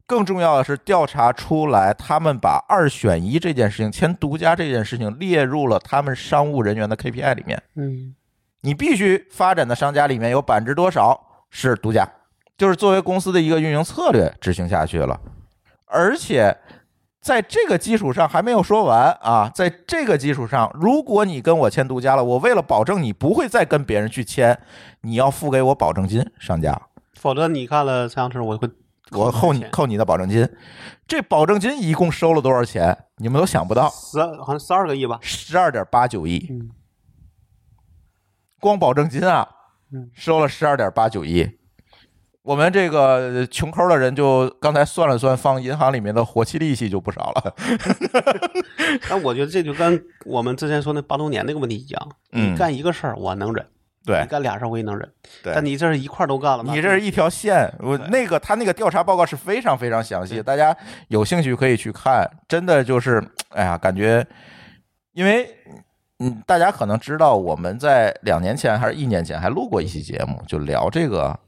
[0.07, 7.63] 更重要的是调查出来，他们把二选一这件事情、签独家这件事情列入了他们商务人员的 KPI 里面。
[7.77, 8.13] 嗯，
[8.63, 12.11] 你必须发展的商家里面有百分之多少是独家，
[12.59, 15.21] 就是作为公司的一个运营策略执行下去了。
[15.91, 16.57] 而且
[17.21, 24.59] 在这个基础上还没有说完啊，在这个基础上，如果你跟我签独家了，我为了保证你不会再跟别人去签，
[25.03, 26.81] 你要付给我保证金，商家，
[27.15, 28.71] 否则你看了三样车，我会
[29.11, 30.49] 我扣你扣你的保证金。
[31.07, 32.97] 这保证金一共收了多少钱？
[33.17, 35.19] 你们都想不到，十好像十二个亿吧？
[35.21, 36.71] 十二点八九亿，嗯
[38.61, 39.49] 光保证金啊
[39.93, 41.60] 嗯，收了十二点八九亿。
[42.51, 47.55] 我们这个穷抠的人就刚才算了算，放银行里面的活期利息就不少了。
[49.09, 52.53] 但我觉得这就跟我们之前说那八周年那个问题一样，嗯。
[52.53, 53.65] 你干一个事儿我能忍，
[54.05, 54.21] 对。
[54.23, 55.09] 你干俩事儿我也能忍，
[55.45, 64.27] 但你这是一块儿都干了，吗你这是一条线，我那个他那个调查报告是非常非常详细，大家有兴趣可以去看，真的就是，哎呀，感觉，
[65.13, 65.49] 因为
[66.19, 71.39] 嗯，大家可能知道我们在两年前还是一年前还录过一期节目，就聊这个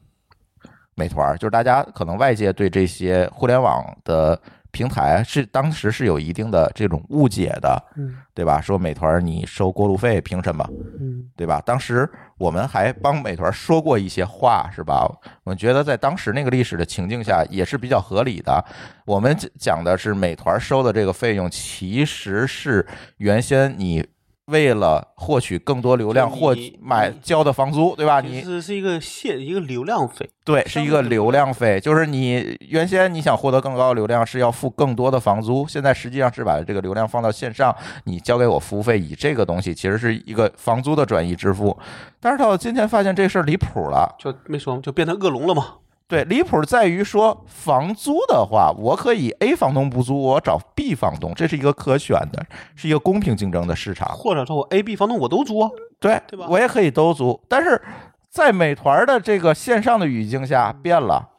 [0.95, 4.39] 美团，就是大家可能外界对这些互联网的
[4.71, 8.59] 平台是当时是有一定的这种误解的，嗯对吧？
[8.59, 10.67] 说美团你收过路费凭什么？
[10.99, 11.61] 嗯对吧？
[11.63, 15.07] 当时我们还帮美团说过一些话，是吧？
[15.43, 18.63] 我觉得在当时那个历史的情境下也是比较合理的。
[19.05, 22.85] 我们讲的是美团收的这个费用，其实是
[23.17, 24.03] 原先你
[24.47, 28.21] 为了获取更多流量或买交的房租，对吧？
[28.21, 41.77] 其你实是一个线一个流量费，对，是一个流量费，就是你原先你想获得更高的流量是要付更多的房租，现在实际上是把这个流量放到线上，你交给我服务费，以这个东西其实是一个房租的转移支付。
[42.19, 45.75] 但是到今天发现这事儿离谱了，就没说就变成恶龙了嘛？
[46.13, 52.45] 对，离谱在于说房租的话，我可以 A 房东不租，我找 B 房东，这是一个可选的，
[52.75, 54.07] 是一个公平竞争的市场。
[54.09, 57.81] 或者说我 A、B 房东我都租啊，对，对吧我也可以都租，但是
[58.29, 61.29] 在美团的这个线上的语境下变了，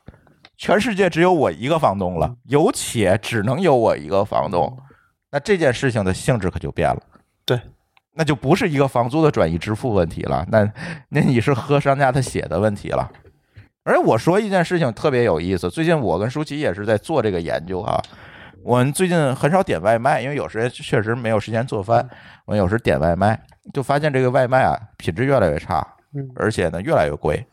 [0.57, 4.77] 全世界只有我一个房东了，有且只能有我一个房东，
[5.31, 7.01] 那这件事情的性质可就变了。
[7.47, 7.61] 对，
[8.15, 10.69] 那就不是一个房租的转移支付问题了，那
[11.11, 13.09] 那你是喝商家的血的问题了。
[13.85, 18.01] 而且我说一件事情特别有意思，最近我跟舒淇也是在做这个研究啊。
[18.63, 22.09] 我们最近很少点外卖，因为有时确实没有时间做饭。
[22.47, 23.39] 我有时点外卖，
[23.75, 27.47] 就发现这个外卖啊品质越来越差，嗯而且呢越来越贵。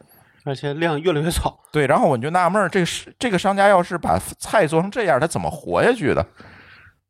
[0.45, 1.59] 而且量越来越少。
[1.71, 6.25] 对，然后我就纳闷儿，这个是这个商家要是把菜做成这样，他怎么活下去的？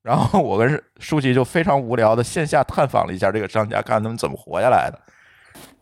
[0.01, 4.99] 然后我跟舒淇就非常无聊的线下探访了一下这个商家，看他们怎么活下来的。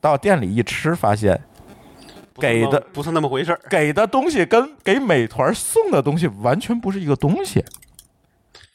[0.02, 1.42] 到店里一吃，发现
[2.40, 7.64] 给的不是那么回事儿，给的东西跟给美团送的东西完全不是一个东西，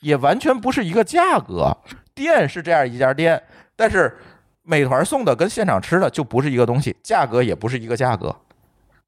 [0.00, 1.77] 也完全不是一个价格。
[2.14, 3.42] 店是这样一家店，
[3.74, 4.16] 但是
[4.62, 8.37] 美团送的跟现场吃的就不是一个东西，价格也不是一个价格，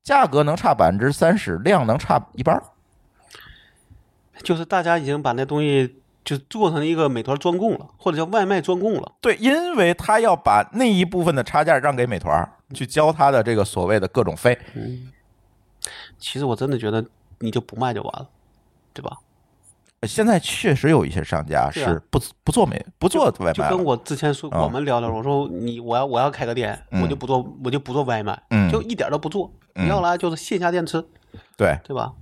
[0.02, 2.62] 价格能差百分之三十，量能差一半儿。
[4.42, 9.12] 就是大家已经把那东西就做成一个美团专供了，或者叫外卖专供了。
[9.20, 14.58] 对，因为他要把那一部分的差价让给美团，去交他的这个所谓的各种费。
[14.74, 15.12] 嗯，
[16.18, 17.04] 其实我真的觉得
[17.40, 18.28] 你就不卖就完了，
[18.92, 19.18] 对吧？
[20.02, 31.04] 现在确实有一些商家是不不做美不做外卖了，就跟我之前说，嗯我们聊聊，我说你我要我要开个店，嗯我就不做我就不做外卖，嗯就一点都不做，嗯要来就是线下店吃，
[31.56, 31.76] 对。
[31.82, 32.12] 对吧？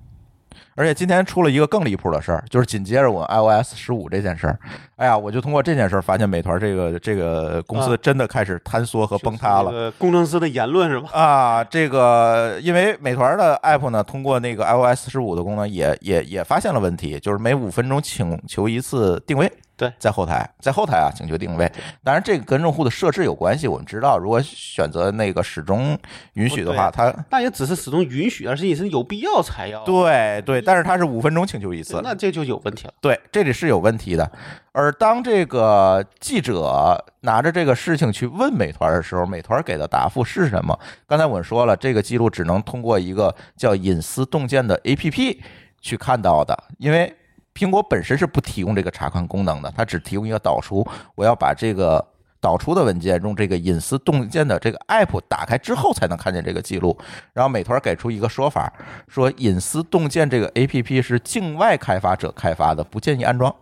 [0.77, 4.59] 而且今天出了一个更离谱的事儿，就是紧接着我 iOS 十五这件事儿，
[4.97, 9.71] 哎呀，我就通过这件事儿发现美团这个这个公司啊真的开始坍缩和崩塌了。
[9.71, 11.09] 就是这个工程师的言论是吧？
[11.13, 19.51] 啊，这个因为美团的 app 呢，通过那个 iOS 十五的功能也也也发现了问题，就是每五分钟请求一次定位。
[19.77, 21.69] 对在后台，在后台啊，请求定位。
[22.05, 23.67] 当然，这个跟用户的设置有关系。
[23.67, 25.99] 我们知道，如果选择那个始终
[26.35, 29.83] 允许的话，哦它那也只是始终允许，而是也是有必要才要。
[29.83, 32.95] 对对，你但是它是五分钟请求一次，那这就有问题了。
[33.01, 34.31] 对，这里是有问题的。
[34.73, 40.77] 而当这个记者拿着这个事情去问美团的时候，美团给的答复是什么？
[41.07, 45.39] 刚才我们说了，这个记录只能通过一个叫隐私洞见的 APP
[45.81, 47.15] 去看到的，因为
[47.55, 50.85] 苹果本身是不提供这个查看功能的，它只提供一个导出。
[51.15, 52.05] 我要把这个
[52.45, 56.95] 导出的文件用这个隐私洞见的这个 app 打开之后，才能看见这个记录。
[57.33, 58.71] 然后美团给出一个说法，
[59.09, 63.55] 说隐私洞见这个 app 是境外开发者开发的，不建议安装。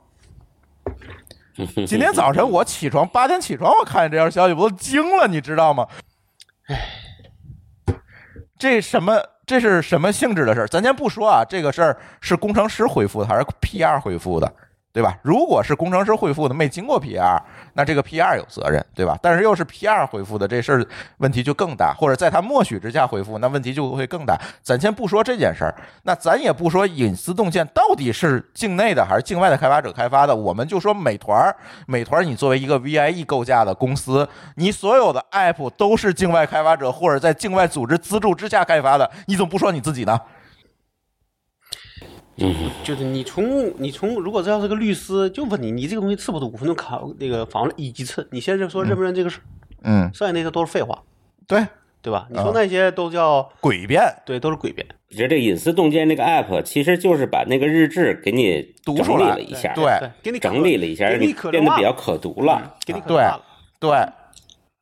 [1.87, 5.87] 今天早晨我起床八点起床，我看见这条消息，我都惊了，你知道吗？
[6.66, 6.81] 唉，
[8.59, 9.23] 这什么？
[9.45, 10.66] 这是什么性质的事儿？
[10.66, 14.53] 咱先不说啊，这个事儿是工程师回复的还是 PR 回复的？
[14.93, 15.17] 对吧？
[15.23, 17.41] 如果是工程师回复的，没经过 PR，
[17.73, 19.19] 那这个 PR 有责任，对吧？
[19.23, 21.95] 但是又是 PR 回复的，这事儿问题就更大。
[21.95, 24.39] 或者在他默许之下回复，那问题就会更大。
[24.63, 31.55] 咱先不说这件事儿，那咱也不说隐私洞见到底是境内的还是境外的开发者开发的，我们就说美团，
[31.87, 40.21] 美团你作为一个 VIE 构架的公司，你所有的 App 都是境外开发者或者在境外组织资助之下开发的，你怎么不说你自己呢？
[42.37, 48.27] 嗯，就是你从你从，如果这要是个律师，就问你，你这个东西次不是五分钟考那个房子一级次？
[48.31, 49.42] 你现在说认不认这个事儿？
[49.85, 51.03] 嗯，剩下那些都是废话，
[51.47, 51.64] 对
[52.01, 52.27] 对吧？
[52.31, 54.87] 你说那些都叫诡辩，对，都是诡辩。
[55.11, 62.75] 我觉得这隐私洞见那个 app 其实就是把那个日志给你读出来整理了一下，对对，给你整理了一下，让你变得比较可读了。
[62.87, 63.25] 给你可对。
[63.79, 63.90] 对，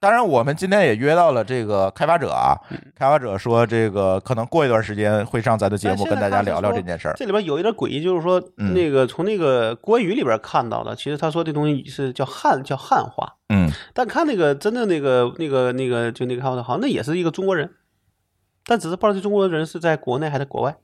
[0.00, 2.56] 当然我们今天也约到了这个开发者啊，
[2.96, 7.14] 开发者说这个可能过一段时间会上咱的节目跟大家聊聊这件事儿。
[7.18, 8.72] 这里边有一点诡异，就是说嗯。
[8.72, 17.70] 那个从那个国语里边看到的，其实他说这东西是叫汉叫汉化，嗯，但看那个真的那个那个那个就那个开发者，好像那也是一个中国人，
[18.64, 20.76] 但只是不知道这中国人是在国内还是国外，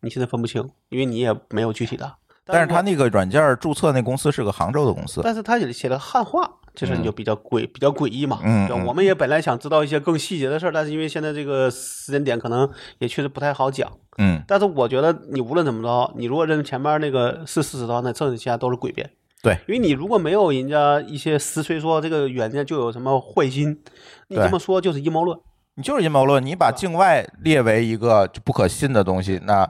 [0.00, 2.16] 你现在分不清，因为你也没有具体的。
[2.46, 8.40] 但是他那个软件注册那公司是个杭州的公司，但是他也写了汉话，这事儿你就比较诡、比较诡异嘛。
[8.42, 13.90] 嗯我们也本来想知道一些更细节的事儿，但是因为现在这个时间点可能也确实不太好讲。
[14.18, 19.10] 嗯，但是我觉得你无论怎么着，你如果认前面那个是事实的话，那剩下都是诡辩。
[19.42, 23.80] 对，因为你如果没有人家一些实锤说这个软件就有什么坏心，
[24.28, 25.38] 你这么说就是阴谋论。
[25.76, 29.66] 你就是阴谋论，你把境外列为一个不可信的东西，那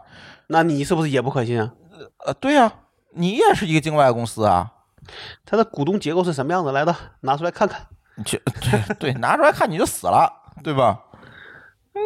[0.48, 1.72] 那你是不是也不可信啊？
[2.26, 2.72] 呃，对呀、
[3.14, 4.72] 你也是一个境外公司啊，
[5.44, 6.94] 它的股东结构是什么样子来的？
[7.20, 7.86] 拿出来看看。
[8.16, 10.30] 你去对对，拿出来看你就死了，
[10.62, 11.00] 对吧？
[11.94, 12.02] 嗯，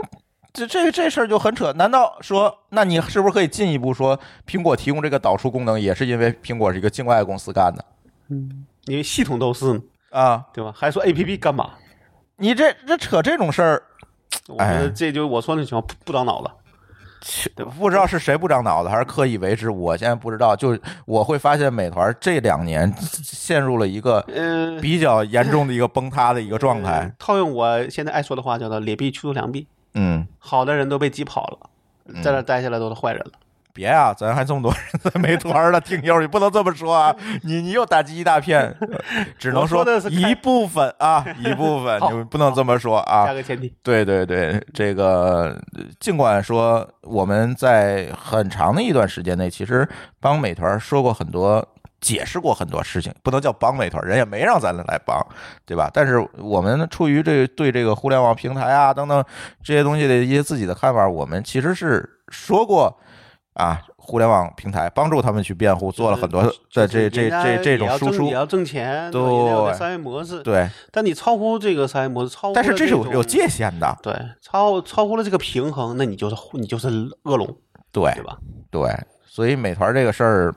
[0.52, 1.72] 这这这事儿就很扯。
[1.72, 7.84] 难道说，那你是不是可以进一步说，苹果提供这个导出功能，也是因为苹果是一个境外公司干的
[8.28, 10.44] 嗯因为系统都是，啊？
[10.52, 10.72] 对吧？
[10.76, 11.70] 还说 A P P 干嘛？
[12.36, 13.82] 你这这扯这种事儿，
[14.48, 16.50] 我觉得这就我说那情况不不长脑子。
[17.78, 20.54] 不知道是谁不长脑子，还是刻意为之，我现在不知道。
[20.54, 27.10] 就我会发现，美团这两年陷入了一个嗯、比较严重的一个崩塌的一个状态。
[27.18, 33.32] 套用我现在爱说的话，叫做“劣币驱逐良币嗯，”，好的人都被挤跑了，在那待下来都是坏人了。
[33.74, 37.14] 别啊，咱还这么多人在美团的听友，你不能这么说啊！
[37.42, 38.74] 你你又打击一大片，
[39.36, 43.34] 只能说一部分啊，一部分，好你不能这么说啊加。
[43.34, 45.60] 个前提，对对对，这个
[45.98, 49.86] 尽管说我们在很长的一段时间内，其实
[50.20, 51.66] 帮美团说过很多。
[52.00, 55.18] 解释过很多事情，不能叫帮美团，人也没让咱来帮，
[55.64, 55.90] 对吧？
[55.90, 59.24] 但是我们出于这对这个互联网平台啊等等
[59.62, 62.94] 这些东西的一些自己的看法，我们其实是说过
[63.54, 70.42] 啊，互联网平台帮助他们去辩护，做了很多的这这这这种输出也，要挣钱，对商业模式。
[70.42, 76.88] 对，但你超乎这个商业模式，超乎但是这是有有界限的，对，超超乎了这个平衡，那你就是你就是
[77.22, 77.46] 恶龙，
[77.90, 78.38] 对对吧？
[78.70, 78.90] 对，
[79.26, 80.54] 所以美团这个事儿。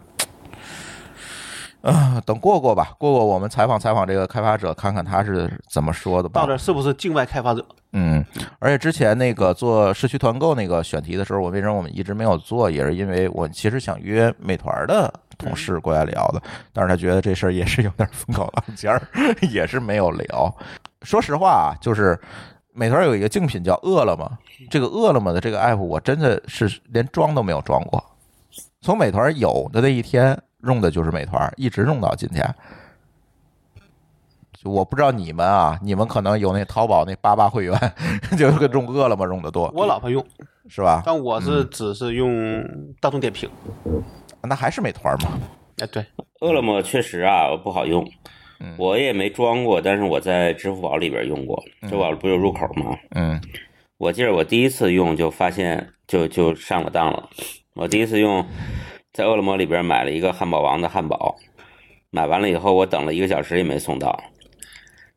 [1.88, 6.47] 啊，等过过吧，过过我们采访采访这个开发者，看看他是怎么说的吧到。
[6.47, 7.65] 底是不是境外开发者？
[7.93, 8.23] 嗯，
[8.60, 16.41] 而且之前那个做社区团购那个选题的时候，我为什么我们一直没有做，也是因为我其实想约美团的同事过来聊的，
[16.73, 19.02] 但是他觉得这事儿也是有点风口浪尖儿，
[19.50, 20.54] 也是没有聊。
[21.04, 22.19] 说实话啊，就是
[22.73, 24.30] 美团有一个竞品叫饿了么，
[24.69, 28.04] 这个饿了么的这个 app，我真的是连装都没有装过，
[28.82, 32.43] 从美团有的那一天用的就是美团，一直用到今天。
[34.54, 37.80] 就我不知道你们啊，你们可能有那淘宝那八八会员，
[38.38, 40.26] 就是用饿了么用的多，我老婆用，
[40.67, 41.04] 是吧？
[41.06, 42.63] 但我是嗯只是用
[43.00, 43.48] 大众点评。
[44.41, 45.39] 那还是美团嘛？
[45.78, 46.04] 哎，对，
[46.41, 48.04] 饿了么确实啊不好用，
[48.60, 52.98] 嗯我也没装过，但是我在支付宝里边用过，支付宝不有入口吗？
[53.12, 53.39] 嗯
[54.00, 57.30] 我记得我第一次用就发现就就上了当了，
[57.76, 58.43] 我第一次用
[59.17, 61.36] 在饿了么里边买了一个汉堡王的汉堡，
[62.12, 64.15] 买完了以后我等了一个小时也没送到，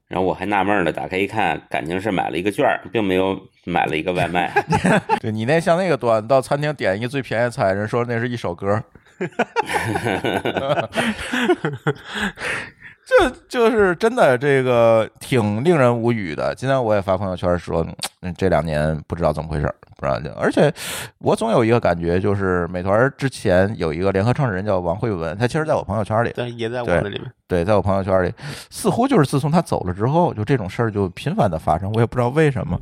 [0.08, 4.50] 然后我还纳闷呢，打开一看，感情是买了一个券，并没有买了一个外卖。
[5.20, 8.82] 对你那像那个端到餐厅点一个最便宜的菜，人说那是一首歌。
[13.18, 16.54] 这就是真的，这个挺令人无语的。
[16.54, 17.84] 今天我也发朋友圈说，
[18.22, 20.20] 嗯，这两年不知道怎么回事，不知道。
[20.38, 20.72] 而且
[21.18, 27.32] 我总有一个感觉，就是美团之前有一个联合创始人叫王慧文，他其实在我朋友圈里，对，也在我那里面。
[27.48, 28.32] 对，在我朋友圈里，
[28.70, 31.90] 似乎就是自从他走了之后，就这种事儿就频繁的发生。
[31.92, 32.80] 我也不知道为什么，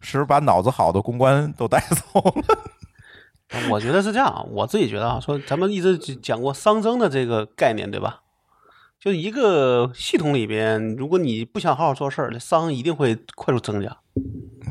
[0.00, 3.68] 是不是把脑子好的公关都带 走了？
[3.68, 8.20] 我觉得是这样，我自己觉得啊，说咱们一直讲过熵增的这个概念，对吧？
[9.06, 13.96] 就一个系统里边，如果你不想好好做事儿，伤一定会快速增加。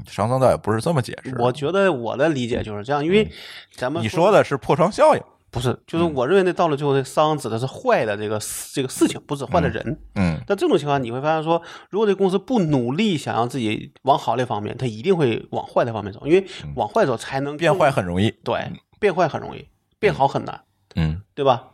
[0.05, 1.33] 商增倒也不是这么解释。
[1.39, 3.31] 我觉得我的理解就是这样，因为
[3.71, 5.79] 咱们你说的是破窗效应，不是？
[5.87, 8.37] 就是我认为那到了最后，这熵指的是坏的这个
[8.73, 9.97] 这个事情，不是坏的人。
[10.15, 10.37] 嗯。
[10.45, 16.45] 但这种情况，你会发现说，如果这公司不努力想让自己往好的方面，它一定会往坏的方面走，因为
[16.75, 18.29] 往坏走才能变坏很容易。
[18.43, 18.69] 对，
[18.99, 19.65] 变坏很容易，
[19.97, 20.59] 变好很难。
[20.97, 21.69] 嗯，对吧？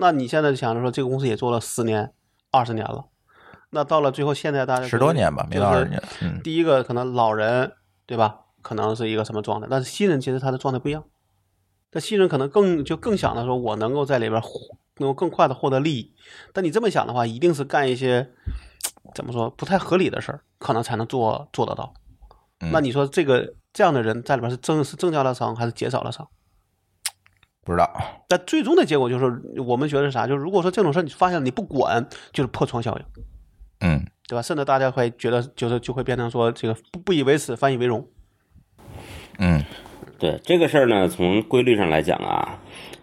[0.00, 2.10] 那你现在想着说，这个公司也做了十年、
[2.50, 3.04] 二十年了，
[3.68, 6.02] 那到了最后，现在大家十多年吧，没到二十年。
[6.22, 7.72] 嗯，第一个可能老人，
[8.06, 8.40] 对吧？
[8.62, 9.66] 可能是一个什么状态？
[9.70, 11.04] 但是新人其实他的状态不一样，
[11.92, 14.42] 那新人可能更就更想的说，我能够在里边
[14.96, 16.14] 能够更快的获得利益。
[16.54, 18.30] 但你这么想的话，一定是干一些
[19.14, 21.92] 怎么说不太合理的事儿，可能才能做做得到。
[22.72, 26.26] 那你说这个这样的人在里边是增是增加了伤还是减少了伤？
[27.62, 30.26] 不知道，但最终的结果就是，我们觉得是啥？
[30.26, 33.04] 就是如果说这种事你发现你不管，就是破窗效应，
[33.80, 34.40] 嗯，对吧？
[34.40, 38.04] 甚至大家会觉得，就是就会变成说，这个不不以为耻，反以为荣。
[39.38, 39.62] 嗯，
[40.18, 42.58] 对这个事儿呢，从规律上来讲啊，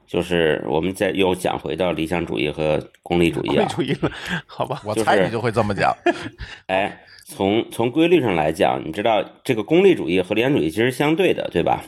[0.07, 4.11] 就是我们再又讲回到理想主义和功利主义啊，功利主义了，
[4.47, 4.81] 好吧？
[4.83, 5.95] 我猜你就会这么讲。
[6.65, 11.83] 哎，从从规律上来讲，你知道这个功利主义和理想主义其实相对的，对吧？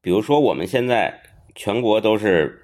[0.00, 1.20] 比如说我们现在。
[1.54, 2.60] 全国都是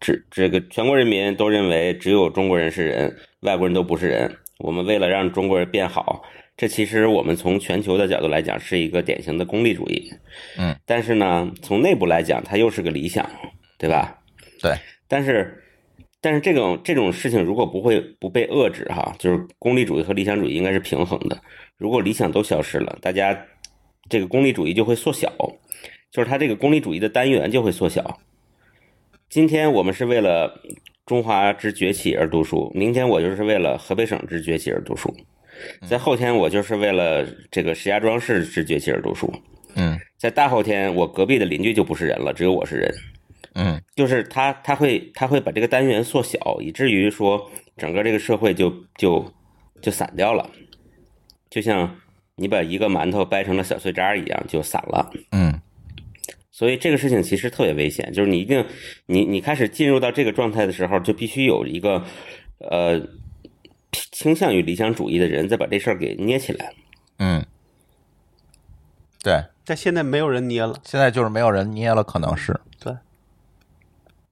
[0.00, 4.36] 只这个全国人民都认为只有中国人是人，外国人都不是人。
[4.58, 6.22] 我们为了让中国人变好，
[6.56, 10.08] 这其实我们从全球的角度来讲是一个典型的功利主义。
[10.56, 13.28] 嗯，但是呢，从内部来讲，它又是个理想，
[13.78, 14.18] 对吧？
[14.60, 14.72] 对。
[15.08, 15.62] 但是，
[16.20, 21.40] 但是这种这种事情如果不会不被遏制哈，就是功利主义和理想主义应该是平衡的。
[21.76, 23.36] 如果理想都消失了，大家
[24.08, 25.32] 这个功利主义就会缩小，
[26.12, 28.20] 就是它这个功利主义的单元就会缩小。
[29.32, 30.60] 今天我们是为了
[31.06, 35.10] 中华之崛起而读书，明天我就是为了河北省之崛起而读书，
[35.88, 39.32] 在后天我就是为了这个石家庄市之崛起而读书。
[39.74, 42.94] 嗯，在大后天我隔壁的邻居就不是人了，只有我是人。
[43.54, 49.32] 嗯，就是他他会他会把这个单元缩小，以至于说整个这个社会就就
[49.80, 50.50] 就散掉了，
[51.48, 51.96] 就像
[52.36, 55.10] 你把一个馒头掰成了小碎渣一样，就散了。
[55.30, 55.58] 嗯。
[56.62, 58.64] 所以这个事情其实特别危险，就是你一定，
[59.06, 62.00] 你你开始进入到这个状态的时候，就必须有一个，
[62.58, 63.04] 呃，
[64.12, 66.72] 倾向于理想主义的人再把这事儿给捏起来。
[67.18, 67.44] 嗯，
[69.24, 72.94] 对，但现在没有人捏了，现在就是没有人捏了，可能是对。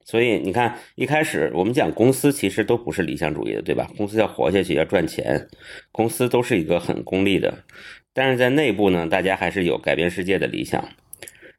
[0.05, 3.91] 所以你看，一开始我们讲公司其实都不是理想主义的，对吧？
[3.97, 5.49] 公司要活下去，要赚钱，
[5.91, 7.65] 公司都是一个很功利的，
[8.13, 10.81] 但是在内部呢，大家还是有改变世界的理想。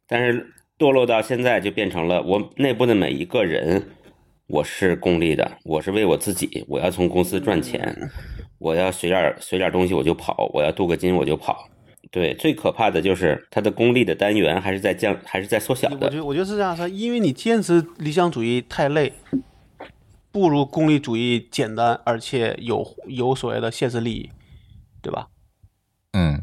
[0.07, 0.47] 但是
[0.83, 3.91] 堕落到现在，就变成了我内部的每一个人，
[4.49, 8.11] 我是功利的，我是为我自己，我要从公司赚钱，
[8.59, 11.69] 我要学点学点东西我就跑，我要镀个金我就跑。
[12.11, 16.07] 对，最可怕的就是它的功利的单元还是在降，还是在缩小的。
[16.07, 19.13] 我觉得我觉得是这样说，因为你坚持理想主义太累，
[20.33, 24.31] 不如功利主义简单，而且有有所谓的现实利益，
[25.01, 25.29] 对吧？
[26.15, 26.43] 嗯，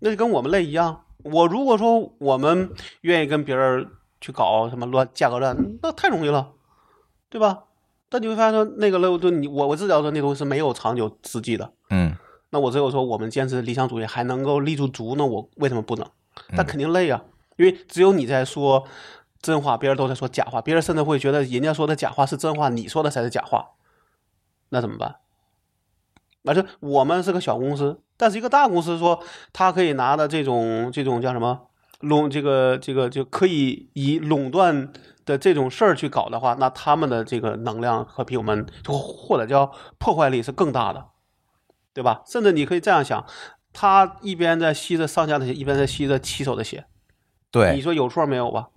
[0.00, 1.06] 那就跟我们累一样。
[1.24, 6.52] 我如果说我们愿意跟别人去搞什么乱价格战，那太容易了，
[7.28, 7.64] 对吧？
[8.08, 11.72] 但你会发现说那个漏洞，你我我知道说那东西是没有长久之计的。
[11.90, 12.16] 嗯，
[12.50, 16.08] 那我只有说我们坚持理想主义还能够立住足，那我为什么不能？
[16.56, 17.22] 但肯定累啊，
[17.56, 18.86] 因为只有你在说
[19.42, 23.72] 真话，别人都在说假话，别人甚至会觉得人家说的假话是真话，你说的才是假话，
[24.70, 25.16] 那怎么办？
[26.44, 28.00] 而且我们是个小公司。
[28.18, 29.18] 但是一个大公司说，
[29.54, 31.68] 他可以拿的这种这种叫什么
[32.00, 34.92] 垄这个这个就可以以垄断
[35.24, 41.06] 的这种事儿去搞的话，那他们的这个能量和比我们或者叫破坏力是更大的，
[41.94, 42.22] 对吧？
[42.26, 43.24] 甚至你可以这样想，
[43.72, 46.86] 他一边在吸着上家的血，一边在吸着骑手的血，
[47.50, 48.68] 对，你说有错没有吧？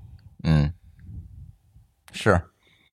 [0.44, 0.74] 嗯，
[2.12, 2.42] 是，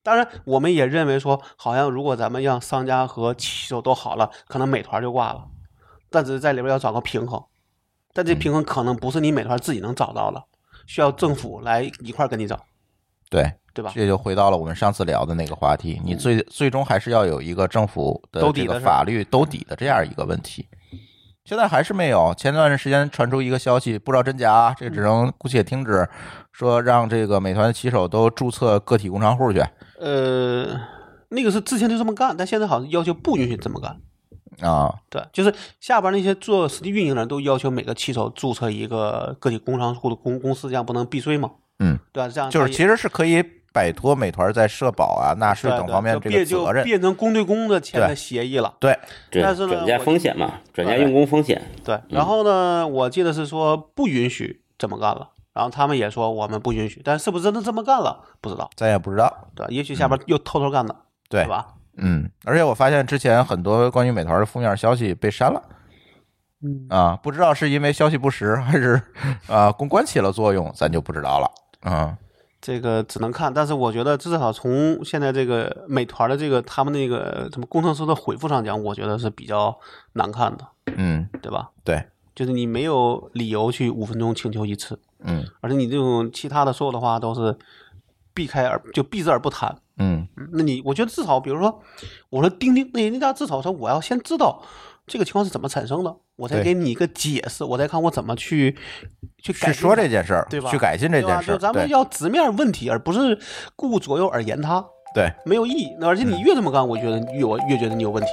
[0.03, 5.49] 当然，我们也认为说，好像如果咱们让商家和骑手都好了，可能美团就挂了。
[6.11, 7.43] 但只是在里边要找个平衡，
[8.13, 10.43] 但这平衡可能不是你美团自己能找到的，
[10.87, 12.59] 需要政府来一块儿跟你找，
[13.31, 13.93] 对，对吧？
[13.95, 20.67] 这就回到了我们上次聊的那个话题，你最最终还是要有一个政府的这个兜底的法律兜底的这样一个问题。
[21.45, 22.35] 现在还是没有。
[22.37, 26.07] 前段时间传出一个消息，不知道真假啊，这只能姑且听之，
[26.53, 29.65] 说让这个美团的骑手都注册个体工商户去
[29.99, 30.79] 呃，
[31.31, 33.99] 那个是之前就这么干，但现在好像要求不允许这么干。
[34.61, 34.95] 啊。
[35.11, 41.51] 对，就是下边那些做实际运营的人都要求每个骑手注册一个个体工商户的公公司，这样不能避税吗？
[41.79, 42.29] 嗯，对吧？
[42.29, 43.43] 这样就是其实是可以
[43.73, 46.85] 摆脱美团在社保啊、纳税等方面这个就变就责任。
[46.85, 48.75] 变成公对公的签的协议了。
[48.81, 48.99] 对，
[49.31, 51.63] 对，但是呢转嫁风险嘛，转嫁用工风险。
[51.85, 59.33] 对，然后呢，我记得是说不允许这么干了，然后他们也说我们不允许，但是不是真的这么干了，不知道，咱也不知道。
[59.55, 59.71] 对吧？
[59.71, 60.97] 也许下边又偷偷干的，
[61.29, 61.69] 对对吧？
[61.99, 65.63] 嗯，而且我发现之前很多关于美团的负面消息被删了。
[66.61, 69.01] 嗯啊，不知道是因为消息不实，还是
[69.47, 71.51] 啊公关起了作用，咱就不知道了。
[71.81, 72.17] 啊
[72.61, 79.79] 这个只能看，但是我觉得至少从现在这个美团的这个他们那个什么工程师的回复上讲，我觉得是比较
[80.15, 81.71] 难看的，嗯，对吧？
[81.85, 87.57] 对，就是你没有理由去五分钟请求一次，嗯而且你这种其他的所有的话都是
[88.35, 89.79] 避开而就避之而不谈。
[89.99, 91.83] 嗯嗯那你我觉得至少比如说，
[92.31, 94.63] 我说钉钉，那人家至少说我要先知道
[95.07, 98.77] 这个情况是怎么产生的，我才给你一个解释，我再看我怎么去
[99.43, 100.71] 去改去说这件事儿，对吧？
[100.71, 103.39] 去改进这件事儿，就咱们要直面问题，而不是
[103.77, 104.85] 顾左右而言他，
[105.15, 105.89] 对，没有意义。
[105.99, 108.31] 那而且你越这么干，我觉得越我越觉得你有问题。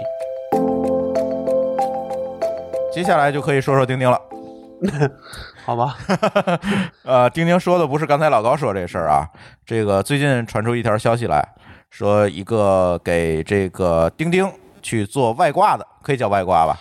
[2.93, 4.19] 接下来就可以说说钉钉了。
[5.65, 5.97] 好吧，
[7.03, 9.27] 呃，钉钉说的不是刚才老高说这事儿啊，
[9.65, 11.47] 这个最近传出一条消息来
[11.89, 16.77] 说，一个给这个钉钉去做外挂的，可以叫外挂吧？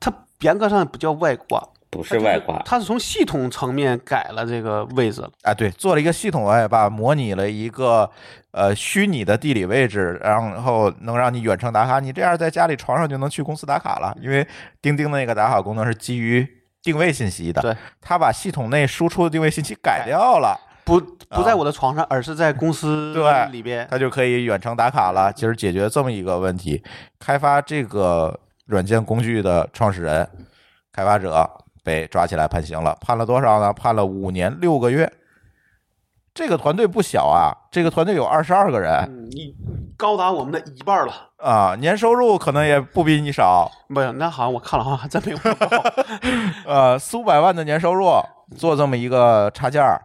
[0.00, 5.30] 它严格上不叫外挂，不是外挂，它是从系统层面改了这个位置了。
[5.42, 8.10] 啊，对，做了一个系统外挂，模拟了一个
[8.50, 12.00] 呃虚拟的地理位置，然后能让你远程打卡。
[12.00, 14.44] 你这样在家里床上就能去公司打卡了，因为
[14.82, 16.44] 钉钉的那个打卡功能是基于
[16.84, 20.54] 定位信息的，对，他把系统内输出的定位信息改掉了，
[20.84, 23.88] 不不在我的床上，而是在公司对里边。
[23.90, 25.32] 他就可以远程打卡了。
[25.32, 26.84] 其实解决这么一个问题，
[27.18, 30.28] 开发这个软件工具的创始人、
[30.92, 31.50] 开发者
[31.82, 33.72] 被抓起来判刑了，判了多少呢？
[33.72, 35.10] 判了五年六个月。
[36.34, 39.54] 这个团队不小啊，这个团队有二十二个人嗯，你
[39.96, 41.12] 高达我们的一半了。
[41.36, 45.38] 啊，年收入可能也不比你少，不是，那好像我看了，好像还真没有。
[46.66, 48.10] 呃，四五百万的年收入，
[48.56, 50.00] 做这么一个插件儿，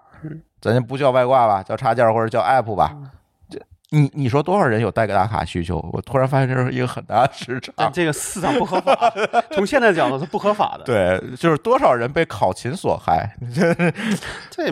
[0.61, 2.95] 咱就不叫外挂吧，叫插件儿或者叫 app 吧。
[3.49, 3.59] 这
[3.89, 5.83] 你你说多少人有代打卡需求？
[5.93, 7.91] 我突然发现这是一个很大的市场但。
[7.91, 9.11] 这个市场不合法，
[9.51, 10.83] 从现在角度是不合法的。
[10.83, 13.35] 对，就是多少人被考勤所害，
[14.51, 14.65] 这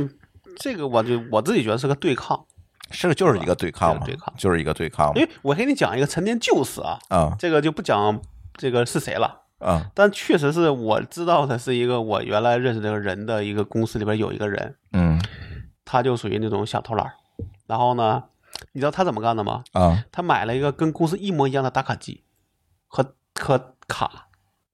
[0.60, 2.46] 这个我就我自己觉得是个对抗，
[2.92, 5.22] 是就是一个对抗嘛，对抗就是一个对抗嘛因。
[5.22, 8.20] 为我给你讲一个陈年旧事啊，嗯这个就不讲
[8.56, 9.44] 这个是谁了。
[9.60, 15.20] 嗯但确实是我知道的是一个我原来认识这个人的一个公司里边有一个人，嗯
[15.84, 17.12] 他就属于那种小偷懒。
[17.66, 18.24] 然后呢，
[18.74, 19.64] 你知道他怎么干的吗？
[19.74, 22.24] 啊他买了一个跟公司一模一样的打卡机
[22.88, 24.27] 和和卡，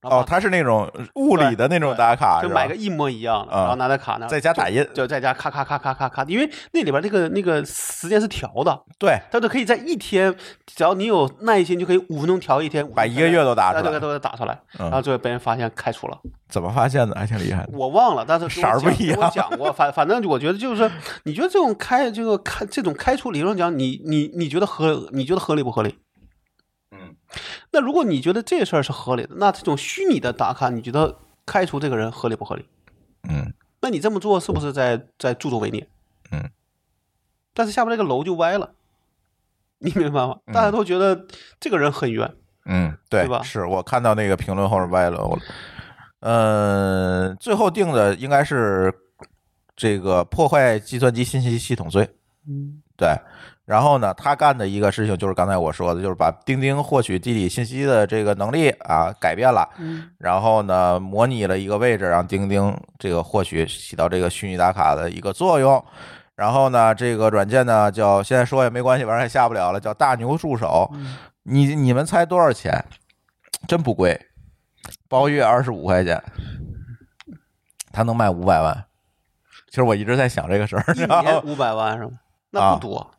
[0.04, 10.34] 哦，他是那种物理的那种打卡，就买个一模一样的，啊然后拿在卡那在家打印就在家咔咔咔咔咔咔，因为那里边那个那个时间是调的，对，他就可以在一天，
[10.66, 16.18] 只要你有耐心，就可以五分钟调一天，把一个月都打出来都打出来，嗯然后最后被人发现开除了。
[16.48, 17.16] 怎么发现的？
[17.16, 17.70] 还挺厉害的。
[17.72, 20.88] 我忘了，但是 色儿不一样我讲过，反反正我觉得就是，
[21.24, 25.96] 你觉得这种开这个开这种开除理论讲，你你你觉得合你觉得合理不合理？
[27.30, 27.40] 嗯，
[27.72, 32.66] 那如果你觉得这事儿是合理的，那这种虚拟的打卡，你觉得开除这个人合理不合理？
[33.28, 35.86] 嗯那你这么做是不是在在助纣为虐？
[36.30, 36.50] 嗯，
[37.52, 38.72] 但是下面这个楼就歪了，
[39.78, 40.38] 你明白吗？
[40.46, 41.26] 嗯大家都觉得
[41.60, 45.42] 这个人很冤，嗯，对对吧是我看到那个评论后面歪楼了。
[46.20, 48.90] 嗯，最后定的应该是
[49.76, 52.08] 这个破坏计算机信息系统罪。
[52.48, 53.14] 嗯，对，
[53.64, 65.82] 然后呢，他干的一个事情就是刚才我说的，就是把钉钉获取地理信息的这个能力啊改变了，嗯然后呢，模拟了一个位置，让钉钉这个获取起到这个虚拟打卡的一个作用。
[66.34, 70.90] 然后呢，这个软件呢叫现在说也没关系，反正也下不了了，叫大牛助手。
[71.44, 72.84] 你你们猜多少钱？
[73.66, 74.20] 真不贵，
[75.08, 76.22] 包月二十五块钱，
[77.92, 78.84] 他能卖五百万。
[79.68, 82.10] 其实我一直在想这个事儿，你一知道吗年五百万是吗？
[82.50, 83.13] 那不多，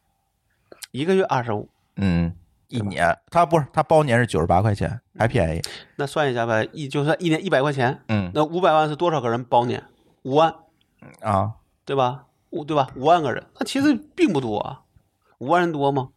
[0.95, 1.67] 一个月二十五，
[1.97, 2.33] 嗯，
[2.69, 5.61] 一年他不是他包年是九十八块钱，还便宜。
[5.97, 9.83] 那算一下呗，一就算一年一百块钱，嗯那五百万是多少个人包年？
[10.23, 10.55] 五万，
[11.19, 12.27] 啊，对吧？
[12.51, 12.87] 五对吧？
[12.95, 14.83] 五万个人，那其实并不多啊，
[15.39, 16.11] 五万人多吗？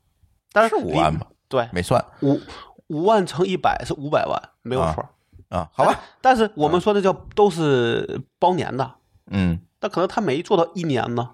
[0.52, 1.26] 但是是五万吧？
[1.48, 2.40] 对，没算五
[2.86, 5.04] 五万乘一百是五百万，没有错。
[5.48, 8.94] 啊，好吧，但是我们说的叫都是包年的，
[9.32, 11.30] 嗯，那可能他没做到一年呢，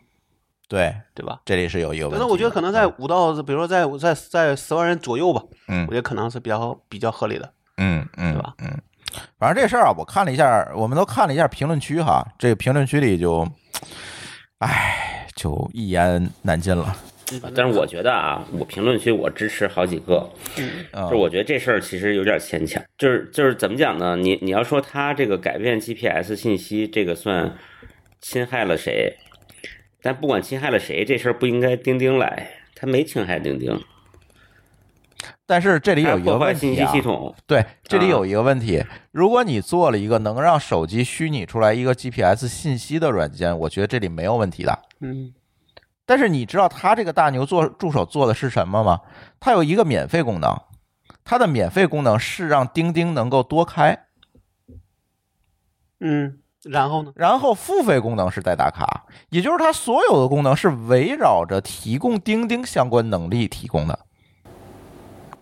[0.68, 1.40] 对，对吧？
[1.44, 2.18] 这里是有一个问题的。
[2.18, 7.52] 但是我觉得可能在五到，比如说在在在十万人左右吧，嗯我觉得可能是比较比较合理的。
[7.76, 8.70] 嗯嗯，对吧嗯，
[9.38, 13.46] 反正这事儿啊，我看了一下，我们都看了一下评论区哈，这个评论区里就，
[14.58, 16.94] 唉，就一言难尽了。
[17.54, 24.14] 但是我觉得啊，我评论区我支持好几个，嗯就是我觉得这事儿其实有点牵强，就是就是怎么讲呢？
[24.14, 27.56] 你你要说他这个改变 GPS 信息，这个算
[28.20, 29.16] 侵害了谁？
[30.04, 33.82] 但不管侵害了谁，这事儿不应该钉钉来，他没侵害钉钉，
[35.46, 37.34] 但是这里有一个问题啊，系统。
[37.46, 44.78] 对，这里啊有一个问题，如果你做了一个能让手机虚拟出来一个 GPS 信息的软件，我觉得这里没有问题的。
[45.00, 45.32] 嗯，
[46.04, 49.00] 但是你知道他这个大牛做助手做的是什么吗？
[49.40, 50.54] 它有一个免费功能，
[51.24, 54.04] 它的免费功能是让钉钉能够多开，
[56.00, 57.12] 嗯，然后呢？
[57.14, 63.98] 然后付费功能是代打卡，也就是它所有的功能是围绕着提供钉钉相关能力提供的，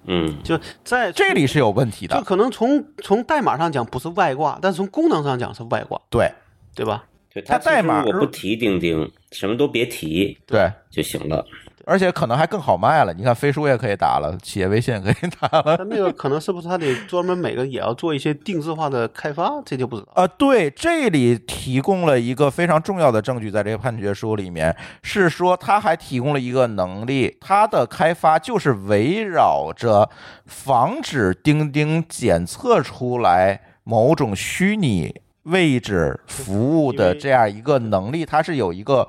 [0.06, 2.16] 嗯，就在这里是有问题的。
[2.16, 6.30] 就可能从从代码上讲不是外挂，但从功能上讲是外挂，对
[6.74, 7.04] 对吧？
[7.32, 11.46] 对它代码我不提钉钉，什么都别提对，就行了。
[11.84, 13.12] 而且可能还更好卖了。
[13.12, 15.76] 你看飞书也可以打了，企业微信也可以打了。
[15.90, 20.08] 那个可能是不是他得专门每个也要做一些定制化的开发，这就不知道。
[20.14, 30.08] 呃，对，这里提供了一个非常重要的证据，在这个判决书里面是说，他还提供了一个能力，它的开发就是围绕着
[30.46, 39.08] 防止钉钉检测出来某种虚拟位置服务的这样一个能力，它是有一个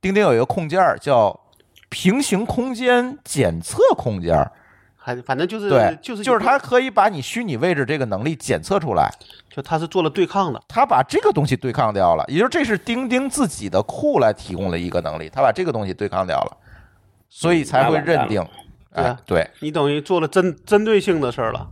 [0.00, 1.36] 钉钉有一个控件儿叫
[1.92, 4.50] 平行空间检测空间儿，
[4.96, 9.10] 还反正就是对，就是就是它可以把你虚拟位置这个能力检测出来。
[9.50, 16.56] 就他是做了对抗的，他把这个东西对抗掉了，也就是这是钉钉自己的库来提供了一个能力，他把这个东西对抗掉了，
[17.28, 18.42] 所以才会认定，
[18.94, 21.68] 对啊，哎对，你等于做了针针对性的事儿了。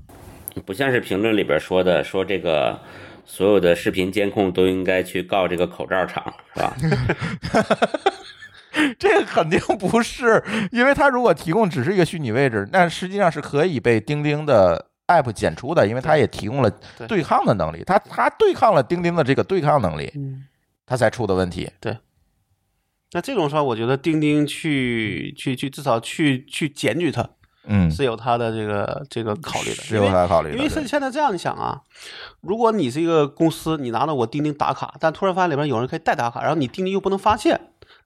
[0.66, 2.78] 不像是评论里边说的，说这个
[3.24, 6.22] 所有的视频监控都应该去告这个口罩厂，
[6.54, 6.76] 是吧？
[8.98, 20.44] 这个肯定不是，因为它如果提供只是一个虚拟位置，那实际上是可以被钉钉的 app 检出的，因为它也提供了对对抗的能力，它它对抗了钉钉的这个对抗能力，嗯，
[20.86, 21.70] 它才出的问题。
[21.80, 21.98] 对
[23.12, 27.28] 那这种说，我觉得钉钉去去去，至少去去检举它
[27.64, 31.82] 嗯，是有他的这个这个考虑的，是有它考虑的，因为是现在这样，你想啊，
[32.40, 37.60] 如果你是一个公司，你拿了我钉钉打卡，但突然发现里边有人可以代打卡，然后你钉钉又不能发现，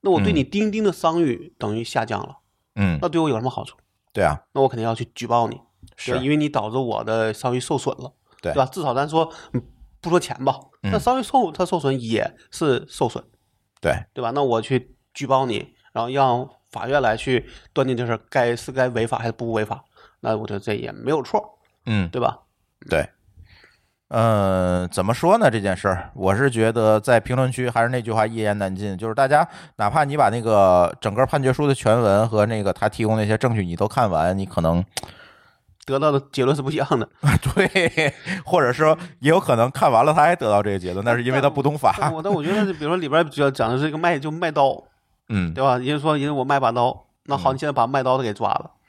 [0.05, 2.37] 那我对你钉钉的商誉等于下降了，
[2.77, 3.77] 嗯，那对我有什么好处？
[4.13, 5.59] 对啊，那我肯定要去举报你，
[5.97, 6.19] 是。
[6.19, 8.53] 因为你导致我的商誉受损了，对。
[8.53, 8.67] 吧？
[8.67, 9.63] 至少咱说嗯
[10.03, 10.93] 不说钱吧，嗯。
[10.93, 13.25] 那商誉受它受损也是受损，
[13.81, 14.31] 对，对吧？
[14.33, 19.83] 那我去举报你，然后让法院来去断定这事该是该违法还是不违法，
[20.21, 22.41] 那我觉得这也没有错，嗯，对吧？
[22.91, 23.09] 对，
[24.09, 25.51] 嗯，怎么说呢？
[25.51, 28.97] 这件事儿，我是觉得在评论区还是那句话，一言难尽。
[28.97, 29.47] 就是大家，
[29.77, 34.85] 哪怕你把那个整个判决书的全文和那个他提供那些证据你都看完，你可能
[35.87, 37.09] 得到的结论是不一样的。
[37.55, 42.11] 对，或者说也有可能看完了他还得到这个结论，那是因为他不懂法。
[42.13, 44.81] 我但我觉得，比如说里边主要讲的是一个卖就卖刀，
[45.29, 45.79] 嗯，对吧？
[45.79, 48.84] 人家说人家我卖把刀，那好，你现在把卖刀的给抓了，这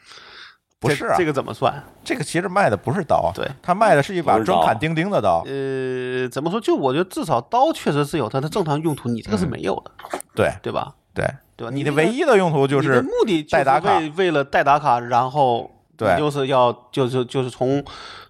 [0.86, 1.84] 不是啊这个怎么算？
[2.04, 5.44] 这个其实卖的不是刀，对，他卖的是一把专砍钉钉的刀。
[5.46, 6.60] 呃，怎么说？
[6.60, 10.94] 就我觉得至少刀确实是有它的正常用途，你这个是没有的，对对吧？
[11.14, 11.26] 对，
[11.56, 11.74] 对吧？
[11.74, 17.84] 你的唯一的用途就是你的目的就是代打卡为为了代打卡，然后对你就是要就是就是从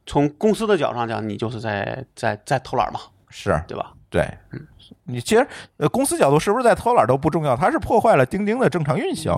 [0.05, 2.99] 从公司的角度上讲，你就是在在在偷懒嘛，
[3.29, 3.91] 是对吧？
[4.09, 4.67] 对，嗯
[5.07, 5.45] 你其实
[5.77, 9.33] 呃，公司角度是不是在偷懒都不重要，它是破坏了钉钉的正常运行，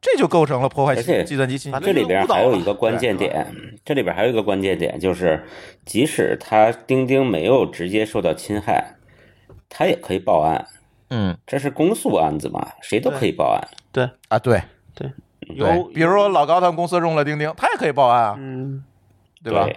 [0.00, 1.82] 这就构成了破坏而且计算机信息反。
[1.82, 3.46] 正这里边还有一个关键点，
[3.84, 5.44] 这里边还有一个关键点，就是
[5.84, 8.94] 即使他钉钉没有直接受到侵害，
[9.68, 10.66] 他也可以报案，
[11.10, 13.68] 嗯这是公诉案子嘛，谁都可以报案。
[13.90, 14.62] 对啊，对
[14.94, 18.84] 对，对有，比如说老高他们公司用了钉钉，他也可以报案啊，嗯，
[19.42, 19.68] 对吧？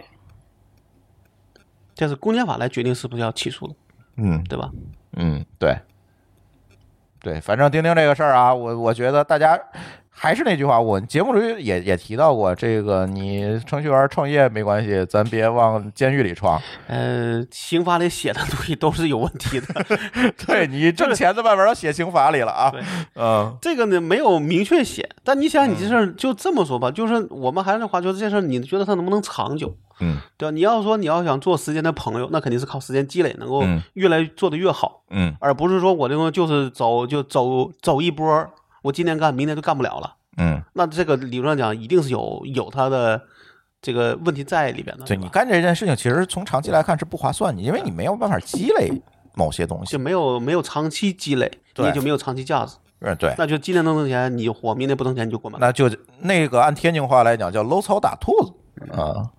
[1.96, 3.74] 这是公检法来决定是不是要起诉的，
[4.18, 4.70] 嗯对吧？
[5.18, 5.78] 嗯，对，
[7.20, 9.60] 对，反正钉钉这个事儿啊，我我觉得大家
[10.14, 16.62] 还是那句话，我节目里也也提到过，这个你程序员创业没关系，咱别往监狱里闯。
[16.88, 19.68] 呃，刑法里写的东西都是有问题的。
[20.46, 22.72] 对你挣钱的办法要写刑法里了啊。
[23.16, 29.76] 嗯，这个呢没有明确写，但你想，你这事儿就这么说吧，就是我们还是那话，就是这事儿，你觉得它能不能长久？
[30.02, 30.52] 嗯，对吧？
[30.52, 35.04] 你要说你要想做时间的朋友，那肯定是靠时间积累，能够越来做的越好。
[35.10, 38.50] 嗯，而不是说我这个就是走就走走一波，
[38.82, 40.16] 我今年干，明年就干不了了。
[40.38, 43.22] 嗯，那这个理论上讲，一定是有有它的
[43.82, 45.04] 这个问题在里边的。
[45.06, 48.92] 对你干这件事情，其实从长期来看是不划算的，因为你没有办法积累
[49.36, 52.78] 某些东西，就没有没有长期积累，你也就没有长期价值。
[53.00, 55.58] 嗯，对，那就今天能挣钱你就活，明天不挣钱你就滚吧。
[55.60, 59.30] 那就那个按天津话来讲叫搂草打兔子啊。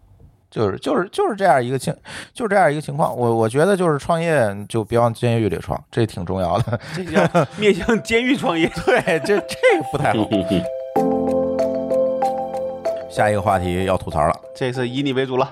[0.52, 1.96] 就是就是就是这样一个情，
[2.34, 3.16] 就是这样一个情况。
[3.16, 6.78] 我我觉得就是创业就别往监狱里闯，这挺重要的。
[6.94, 7.26] 这叫
[7.56, 10.28] 面向监狱创业，对，这这个不太好。
[13.10, 15.50] 下一个话题要吐槽了，这次以你为主了，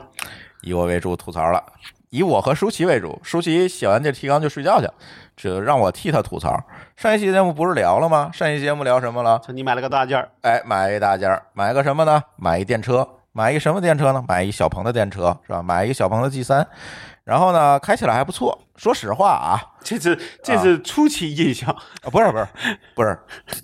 [0.60, 1.64] 以我为主吐槽了，
[2.10, 3.18] 以我和舒淇为主。
[3.22, 4.86] 舒淇写完这提纲就睡觉去，
[5.34, 6.62] 这让我替他吐槽。
[6.96, 8.30] 上一期节目不是聊了吗？
[8.34, 9.40] 上一期节目聊什么了？
[9.48, 12.22] 你买了个大件儿，哎，买一大件儿，买个什么呢？
[12.36, 13.06] 买一电车。
[13.32, 14.24] 买一个什么电车呢？
[14.26, 15.62] 买一小鹏的电车是吧？
[15.62, 16.66] 买一个小鹏的 G 三，
[17.22, 18.58] 然后呢，开起来还不错。
[18.76, 21.70] 说实话啊，这是这是初期印象。
[21.70, 22.48] 啊，不是不是
[22.94, 23.16] 不是，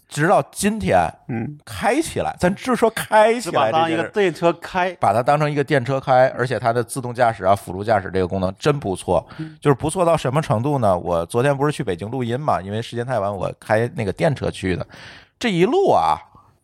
[0.09, 9.27] 直到今天，嗯，开起来，咱就是说开起来，把当一个电车开，把它当成一个电车开，而且它的自动驾驶啊、辅助驾驶这个功能真不错，
[9.61, 10.97] 就是不错到什么程度呢？
[10.97, 14.87] 我昨天不是去北京录音嘛，因为时间太晚，我开那个电车去的，
[15.39, 16.19] 这一路啊，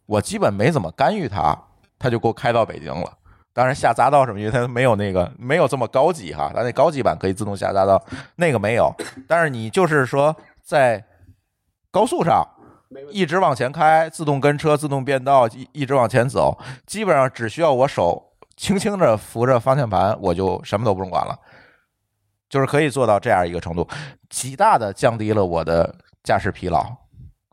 [0.06, 1.58] 我基本没怎么干预它。
[2.02, 3.12] 他就给我开到北京了，
[3.52, 8.02] 当然下匝道什么，因为它没有那个没有这么高级哈，它那高级版可以自动下匝道，
[8.34, 8.92] 那个没有。
[9.28, 10.34] 但是你就是说
[10.64, 11.02] 在
[11.92, 12.44] 高速上
[13.10, 21.38] 一直往前开，自动跟车、自动变道，一一直往前走，基本上只需要我手轻轻的扶着方向盘，我就什么都不用管了，
[22.48, 23.86] 就是可以做到这样一个程度，
[24.28, 25.94] 极大的降低了我的
[26.24, 26.84] 驾驶疲劳。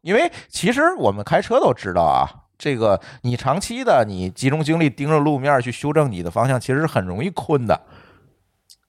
[0.01, 2.38] 因为其实我们开车都知道啊。
[2.59, 7.81] 这个你长期的你集中精力盯着路面去修正你的方向，其实是很容易困的。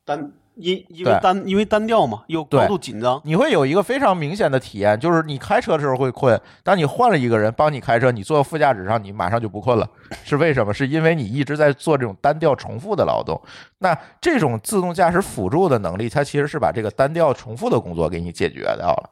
[0.04, 6.38] 单因因为单因为单调嘛，又高度紧张，你会有一个非常明显的体验，就是你开车的时候会困。
[6.64, 9.88] 当你换了一个人帮你开车，你坐副驾驶上，你马上就不困了。
[10.24, 10.74] 是为什么？
[10.74, 13.40] 是因为你一直在做这种单调重复的劳动。
[13.78, 19.10] 那这种自动驾驶辅助的能力，它其实是把这个单调重复的工作给你解决掉了。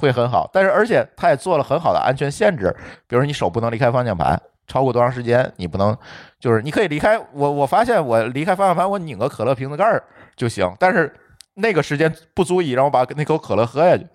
[0.00, 2.74] 会很好，但是而且它也做了很好的安全限制，
[3.06, 5.96] 比如说你手不能离开方向盘，超过多长时间你不能，
[6.40, 7.50] 就是你可以离开我。
[7.50, 10.02] 我发现我离开方向盘，我拧个可乐瓶子盖儿
[10.34, 11.14] 就行，但是
[11.54, 14.06] 那个时间不足以让我把那口可乐喝下去，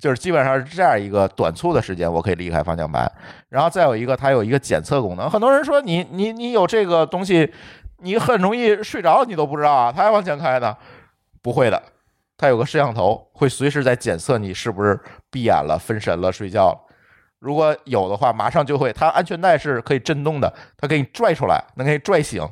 [0.00, 3.10] 就是基本上是这样一个短促的时间，我可以离开方向盘。
[3.48, 5.30] 然后再有一个，它有一个检测功能。
[5.30, 7.52] 很多人说你你你有这个东西，
[7.98, 10.74] 你很容易睡着，你都不知道啊，它还往前开呢，
[11.42, 11.80] 不会的。
[12.40, 14.98] 它有个摄像头，会随时在检测你是不是
[15.30, 16.78] 闭眼了、分神了、睡觉了。
[17.38, 18.90] 如果有的话，马上就会。
[18.94, 22.42] 它安全带是可以震动的，它给你拽出来，能给你拽醒，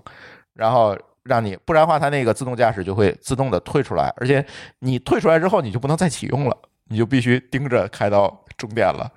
[0.52, 4.12] 然后让你，不然的话，它那个自动驾驶就会自动的退出来。
[4.18, 4.44] 而且
[4.80, 6.58] 你退出来之后，你就不能再启用了，
[6.88, 9.10] 你就必须盯着开到终点了。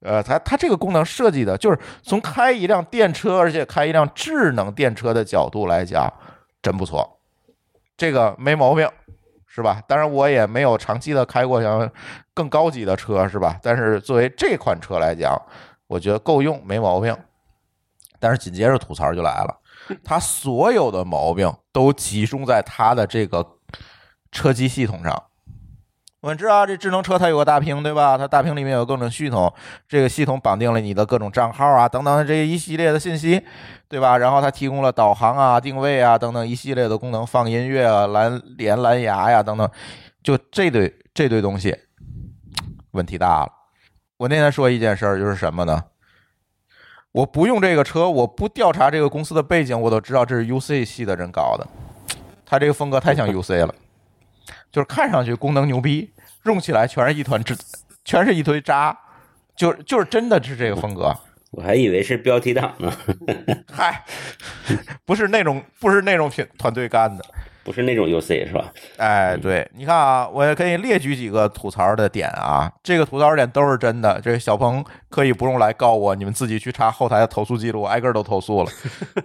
[0.00, 6.12] 呃，它它这个功能设计的就是从开一辆电车，而且开一辆智能电车的角度来讲，
[6.60, 7.20] 真不错，
[7.96, 8.88] 这个没毛病。
[9.54, 9.82] 是吧？
[9.86, 11.90] 当然，我也没有长期的开过像
[12.32, 13.58] 更高级的车，是吧？
[13.62, 15.38] 但是作为这款车来讲，
[15.86, 17.14] 我觉得够用，没毛病。
[18.18, 19.54] 但是紧接着吐槽就来了，
[20.02, 23.46] 它所有的毛病都集中在它的这个
[24.30, 25.22] 车机系统上。
[26.22, 28.16] 我们知道这智能车它有个大屏，对吧？
[28.16, 29.52] 它大屏里面有各种系统，
[29.88, 33.42] 这个系统绑定了你的各种账号啊等等这一系列的信息，
[33.88, 34.16] 对吧？
[34.16, 39.68] 然后它提供了导航啊、定位啊等等一系列的功能，放音乐啊、蓝连蓝牙呀等等，
[40.22, 41.76] 就这堆这堆东西，
[42.92, 43.50] 问题大了。
[44.18, 45.82] 我那天说一件事儿，就是什么呢？
[47.10, 51.66] 我不用这个车，我不调查这个公司的背景，我都知道这是 UC 系的人搞的，
[52.46, 53.74] 他这个风格太像 UC 了。
[54.72, 56.10] 就是看上去功能牛逼，
[56.44, 57.54] 用起来全是一团纸，
[58.04, 58.98] 全是一堆渣，
[59.54, 61.14] 就就是真的是这个风格。
[61.50, 62.90] 我还以为是标题党呢。
[63.70, 64.02] 嗨，
[65.04, 67.24] 不是那种不是那种品团队干的。
[67.64, 68.72] 不是那种 UC 是吧？
[68.96, 74.20] 哎，对，你看啊，我也可以列举几个吐槽的点啊，这个吐槽点都是真的。
[74.20, 78.70] 这个小鹏可以不用来告我，你们自己去查后台的投诉记录，挨个都投诉了。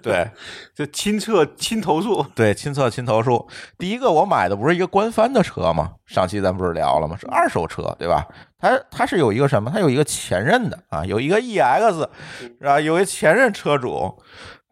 [0.02, 0.30] 对，
[0.76, 3.48] 就亲测亲投诉，对，亲测亲投诉。
[3.78, 5.94] 第一个，我买的不是一个官方的车吗？
[6.06, 7.18] 上期咱不是聊了吗？
[7.20, 8.26] 是二手车，对吧？
[8.60, 9.72] 它它是有一个什么？
[9.74, 12.08] 它有一个前任的啊，有一个 EX
[12.40, 12.80] 是吧？
[12.80, 14.16] 有一前任车主，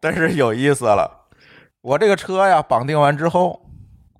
[0.00, 1.25] 但是有意思了。
[1.86, 3.64] 我这个车呀，绑定完之后，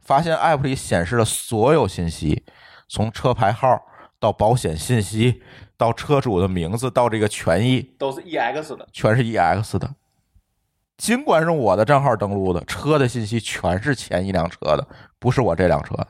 [0.01, 2.45] 发现 App 里显示的所有信息，
[2.87, 3.83] 从车牌号
[4.21, 5.43] 到保险信息，
[5.77, 9.97] 到车主的名字，到这个权益，都是 EX 的，全是 EX 的。
[10.97, 14.87] 尽管是我的账号登录的，车的信息全是前一辆车的，
[15.19, 16.07] 不是我这辆车的。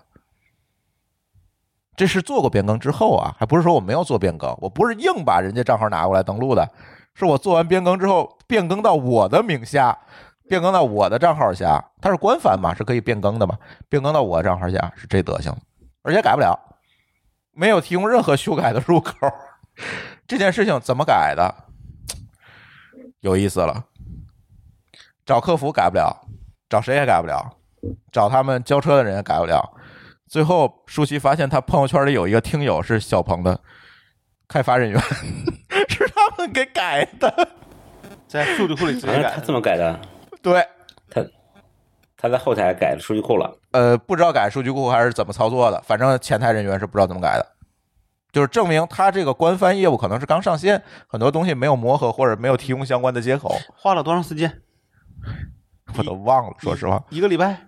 [1.96, 6.70] 这是做过变更之后啊，还不是说我没有做变更，我不是硬把人家账号拿过来登录的，
[7.14, 9.98] 是我做完变更之后，变更到我的名下。
[10.49, 13.59] 变更到我的账号下，它是官方嘛，是可以变更的嘛？
[13.88, 15.55] 变更到我账号下是这德行，
[16.03, 16.59] 而且改不了，
[17.53, 19.14] 没有提供任何修改的入口。
[20.26, 21.55] 这件事情怎么改的？
[23.20, 23.84] 有意思了，
[25.24, 26.26] 找客服改不了，
[26.68, 27.57] 找谁也改不了，
[28.12, 29.74] 找他们交车的人也改不了。
[30.28, 33.61] 最后，舒淇发现他朋友圈里有一个听友是小鹏的
[34.49, 35.01] 开发人员，
[35.88, 37.49] 是他们给改的，
[38.28, 39.32] 在数据库里直接改。
[39.34, 39.99] 他怎么改的？
[40.53, 40.64] 对
[41.11, 41.26] 他，
[42.16, 43.53] 他在后台改了数据库了。
[43.72, 47.44] 呃，不知道改数据库还是怎么操作的，反正前台人员是不知道怎么改的，
[48.30, 53.53] 就是证明他这个官方业务可能是刚上线，很多东西没有磨合或者没有提供相关的接口。
[53.74, 54.62] 花了多长时间？
[55.99, 57.59] 我都忘了，说实话，一个礼拜，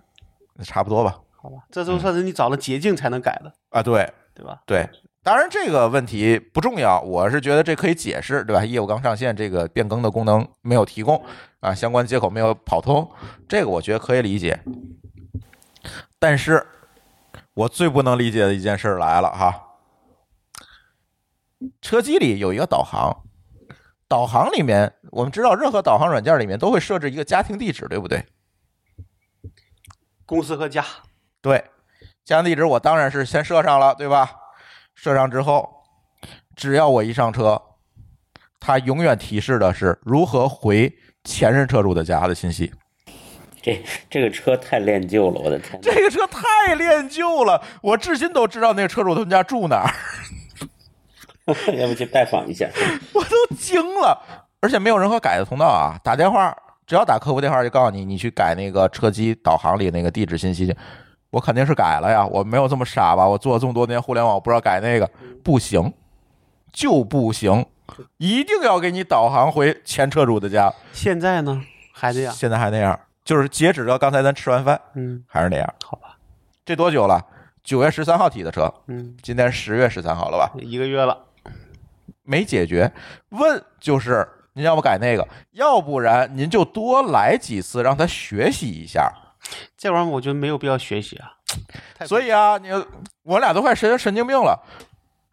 [0.63, 1.19] 差不多吧。
[1.43, 4.63] 好吧，这就算是你找了捷径才能改的啊，对对吧？
[4.67, 4.89] 对。
[5.29, 8.65] 当然，这个问题不重要，我是觉得这可以解释，对吧？
[8.65, 11.23] 业务刚上线，这个变更的功能没有提供
[11.61, 13.07] 啊，相关接口没有跑通，
[13.47, 14.59] 这个我觉得可以理解。
[16.19, 16.67] 但是，
[17.53, 19.65] 我最不能理解的一件事来了哈，
[21.83, 23.15] 车机里有一个导航，
[24.09, 28.25] 导航里面我们知道，任何导航软件里面都会设置一个家庭地址，对不对？
[30.25, 30.83] 公司和家，
[31.43, 31.67] 对，
[32.25, 34.31] 家庭地址我当然是先设上了，对吧？
[35.01, 35.69] 设上之后，
[36.57, 37.63] 只要我一上车，
[38.59, 40.93] 它永远提示的是如何回
[41.23, 42.73] 前任车主的家的信息。
[43.63, 43.81] 这
[44.11, 45.81] 这个车太恋旧了，我的天！
[45.81, 49.95] 这个车太恋旧了，我至今都知道那个车主他们家住哪儿。
[51.79, 52.69] 要不去拜访一下？
[53.15, 54.21] 我都惊了，
[54.61, 55.97] 而且没有任何改的通道啊！
[56.03, 56.53] 打电话，
[56.89, 60.77] 只要打客服电话就告诉你，你去改那个车机导航里那个地址信息去。
[61.31, 63.27] 我肯定是改了呀，我没有这么傻吧？
[63.27, 65.09] 我做了这么多年互联网，我不知道改那个
[65.45, 65.93] 不行，
[66.73, 67.67] 就不行，
[68.17, 70.73] 一定要给你导航回前车主的家。
[70.93, 71.63] 现在呢，
[71.93, 72.33] 还这样？
[72.33, 75.75] 现在还那样，就是截止到刚才咱吃完饭，嗯，还是那样。
[75.85, 76.17] 好吧，
[76.65, 77.23] 这多久了？
[77.63, 80.51] 九月十三号提的车，嗯，今天十月十三号了吧？
[80.63, 81.19] 一个月了，
[82.23, 82.91] 没解决。
[83.29, 89.13] 问就是您要不改那个，要不然您就多来几次，让他学习一下。
[89.77, 91.33] 这玩意儿我觉得没有必要学习啊，
[92.07, 92.69] 所以啊，你
[93.23, 94.63] 我俩都快神神经病了。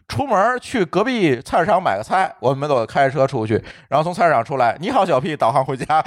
[0.07, 3.55] 出门去隔壁菜市场买个菜，我们都开车出去，
[3.89, 5.99] 然后从菜市场出来，你好小屁，导航回家，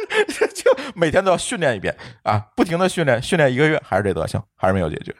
[0.54, 5.14] 就每天都要训练一遍啊，不停的训练，训练一个月还是这德行，还是没有解决。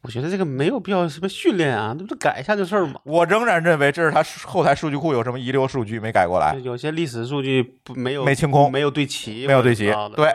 [0.00, 2.98] 我觉得这个没有必要什么训练啊，那不改一下就事儿吗？
[3.04, 10.34] 我仍然认为这是他后台数据库有什么遗留数据没改过来，有些历史数据不没有没清空，没有对齐，没有对齐，对。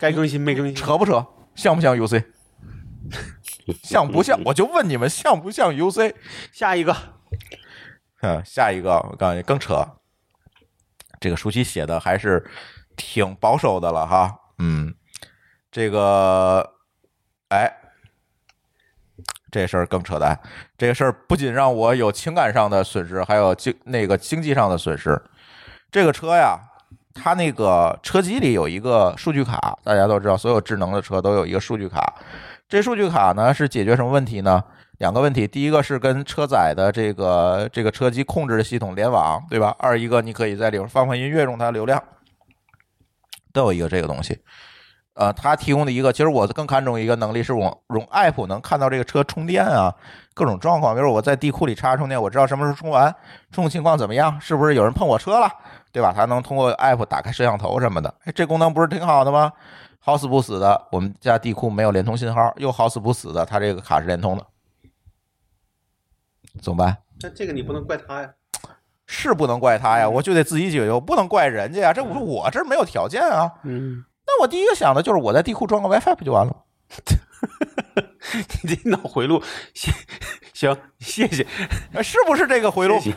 [0.00, 1.24] 该更新没更新，扯不扯？
[1.54, 2.24] 像不像 UC？
[3.84, 4.40] 像不像？
[4.46, 6.14] 我就问你们像不像 UC？
[6.50, 6.96] 下一个，
[8.22, 9.86] 嗯，下一个，我告诉你更扯。
[11.20, 12.50] 这个书期写的还是
[12.96, 14.34] 挺保守的了哈。
[14.58, 14.94] 嗯，
[15.70, 16.66] 这个，
[17.48, 17.70] 哎，
[19.50, 20.40] 这事儿更扯淡。
[20.78, 25.22] 这个事儿不仅让我有情感上的损失，还有经那个经济上的损失。
[25.90, 26.58] 这个车呀。
[27.14, 32.14] 它那个车机里有一个数据卡，大家都知道，所有智能的车都有一个数据卡。
[32.68, 34.62] 这数据卡呢是解决什么问题呢？
[34.98, 39.74] 两个问题，第一个是跟车载的这个这个车机控制的系统联网，对吧？
[39.78, 42.02] 二一个你可以在里边放放音乐，用它的流量，
[43.52, 44.38] 都有一个这个东西。
[45.14, 49.94] 呃，它提供的一个，其实我更看重一个能力是，我用 app 能看到这个车充电啊，
[50.34, 53.14] 各种状况，比如我在地库里插充电，我知道什么时候充完，
[53.50, 55.50] 充情况怎么样，是不是有人碰我车了？
[55.92, 56.12] 对吧？
[56.14, 59.52] 它能通过 app 打开摄像头什么的，哎，这功能不是挺好的吗？
[59.98, 64.46] 好死不死的，我们家地库没有联通信号，又好死不死的，它这个卡是联通的，
[66.62, 66.96] 怎么办？
[67.22, 68.30] 那这个你不能怪他呀，
[69.06, 76.58] 是不能怪他呀，我就得自己解决，我不能怪人家呀，这我说我这没有条件啊，嗯，那我第一个想的就是我在地库装个 WiFi 不就完了吗？
[78.62, 79.42] 你这脑回路，
[79.74, 79.92] 行
[80.52, 81.46] 行，谢谢，
[81.92, 82.98] 呃是不是这个回路？
[83.00, 83.12] 谢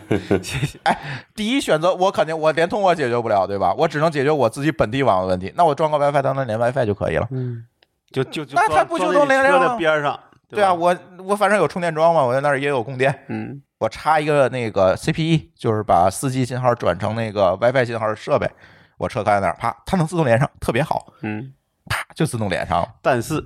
[0.66, 0.80] 谢。
[0.84, 3.74] 哎，第一选择我肯定我联通我解决不了，对吧？
[3.78, 5.52] 我只能解决我自己本地网的问题。
[5.56, 7.28] 那我装个 WiFi，当然连 WiFi 就可以了。
[7.32, 7.66] 嗯，
[8.12, 10.20] 就就就那它不就能连上边上？
[10.50, 18.50] 对啊，我我反正有充电桩嘛，我在那儿也有供电，嗯我插一个那个 CPE，就是把四 G 信号转成那个 WiFi 信号的设备，
[18.98, 21.52] 我车开在那儿，啪，它能自动连上，特别好，嗯，
[21.90, 22.88] 啪就自动连上了。
[23.02, 23.44] 但是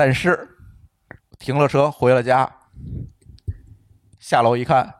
[0.00, 0.48] 但是
[1.38, 2.50] 停了车回了家，
[4.18, 4.94] 下楼一看，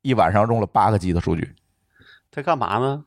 [0.00, 1.54] 一晚上用了八个 G 的数据，
[2.32, 3.04] 在干嘛呢？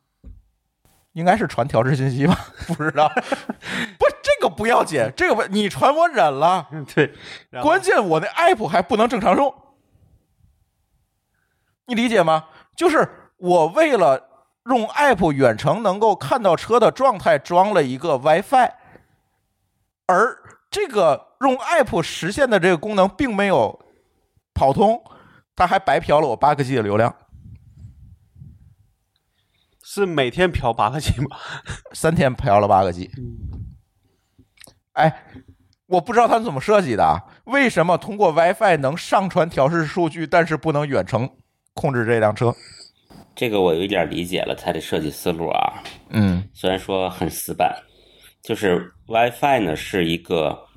[1.13, 2.37] 应该是传调制信息吧？
[2.69, 3.09] 不知道，
[3.97, 7.15] 不这个不要紧，这个不你传我忍了， 对，
[7.63, 9.51] 关键我那 app 还不能正常用，
[11.87, 12.45] 你理解吗？
[12.75, 14.29] 就是我为了
[14.65, 18.71] 用 app 远程能够看到车的状态，装了一个 WiFi，
[20.05, 20.37] 而
[20.69, 23.79] 这个用 app 实现的这个功能并没有
[24.53, 25.01] 跑通，
[25.55, 27.15] 它还白嫖了我八个 G 的流量，
[29.83, 31.37] 是每天嫖八个 G 吗？
[31.93, 33.09] 三天嫖了八个 G。
[34.93, 35.23] 哎，
[35.87, 37.23] 我不知道他们怎么设计的啊？
[37.45, 41.29] 为什么通过 WiFi 能上传调试数据，但是不能远程
[41.73, 42.53] 控制这辆车？
[43.33, 45.81] 这个我有一点理解了它的设计思路啊。
[46.09, 47.73] 嗯虽然说很死板，
[48.43, 50.67] 就是 WiFi 呢是一个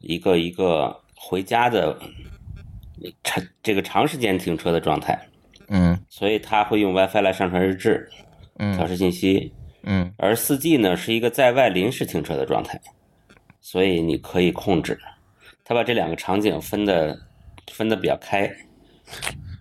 [0.00, 1.98] 一个一个回家的
[3.22, 5.18] 长这个长时间停车的状态，
[5.68, 8.08] 嗯所以他会用 WiFi 来上传日志、
[8.58, 9.52] 嗯调嗯试信息。
[9.84, 12.80] 嗯而 4G 呢是一个在外临时停车的状态，
[13.60, 14.98] 所以你可以控制。
[15.64, 17.18] 他把这两个场景分的
[17.72, 18.50] 分的比较开。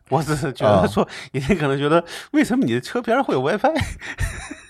[0.09, 3.73] 我只是觉啊得说，你可能觉得为什么你的车边会有 WiFi？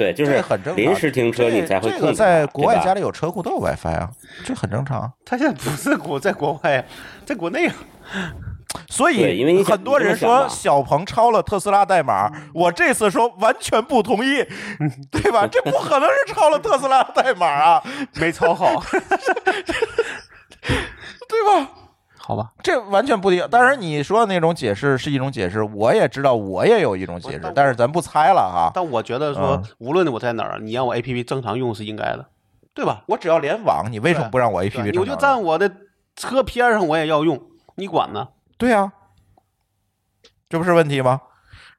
[0.00, 0.82] 对，就是这很正常。
[0.82, 2.10] 临时停车你才会这个。
[2.10, 4.08] 在国外家里有车库都有 WiFi 啊，
[4.42, 5.12] 这很正常。
[5.26, 6.84] 他现在不是国在国外啊，
[7.26, 7.74] 在国内啊。
[8.88, 14.42] 所以因为很多人说小鹏抄了特斯拉代码，我这次说完全不同意，
[15.12, 15.46] 对吧？
[15.46, 17.82] 这不可能是抄了特斯拉代码啊，
[18.14, 18.80] 没抄好，
[21.28, 21.68] 对吧？
[22.30, 22.52] 好吧？
[22.62, 23.50] 这完全不一样。
[23.50, 28.70] 当然，你说的那种解释是一种解释，我也知道，我也有一种解释，但是咱不猜了哈。
[28.72, 32.24] 但我觉得说嗯，无论我在哪儿，你让我 APP 正常用是应该的，
[32.72, 33.02] 对吧？
[33.08, 35.68] 我只要联网，你为什么不让我 APP 对正常我就站我的
[36.14, 37.40] 车边上我也要用，
[37.74, 38.28] 你管呢？
[38.56, 38.92] 对啊，
[40.48, 41.20] 这不是问题吗？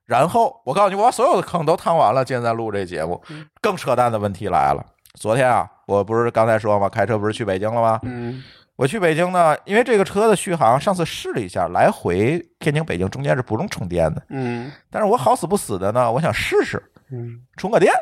[0.06, 3.24] 然后我告诉你，我把所有的坑都趟完了，今天在录这节目，
[3.62, 4.84] 更扯淡的问题来了。
[5.14, 6.90] 昨天啊，我不是刚才说吗？
[6.90, 8.00] 开车不是去北京了吗？
[8.04, 8.44] 嗯
[8.82, 14.20] 我去北京呢，因为这个车的续航，上次试了一下，来回天津北京中间是不用充电的。
[14.30, 17.94] 嗯但是我好死不死的呢，我想试试嗯充个电。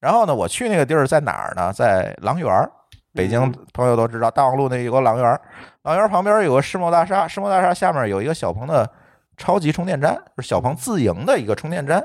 [0.00, 1.70] 然后呢，我去那个地儿在哪儿呢？
[1.74, 2.72] 在郎园儿。
[3.12, 5.38] 北京朋友都知道，大望路那有个郎园儿，
[5.82, 8.90] 郎园儿旁边有个世贸大厦，世贸大厦下面有一个小鹏的
[9.36, 12.02] 超级充电站，是小鹏自营的一个充电站。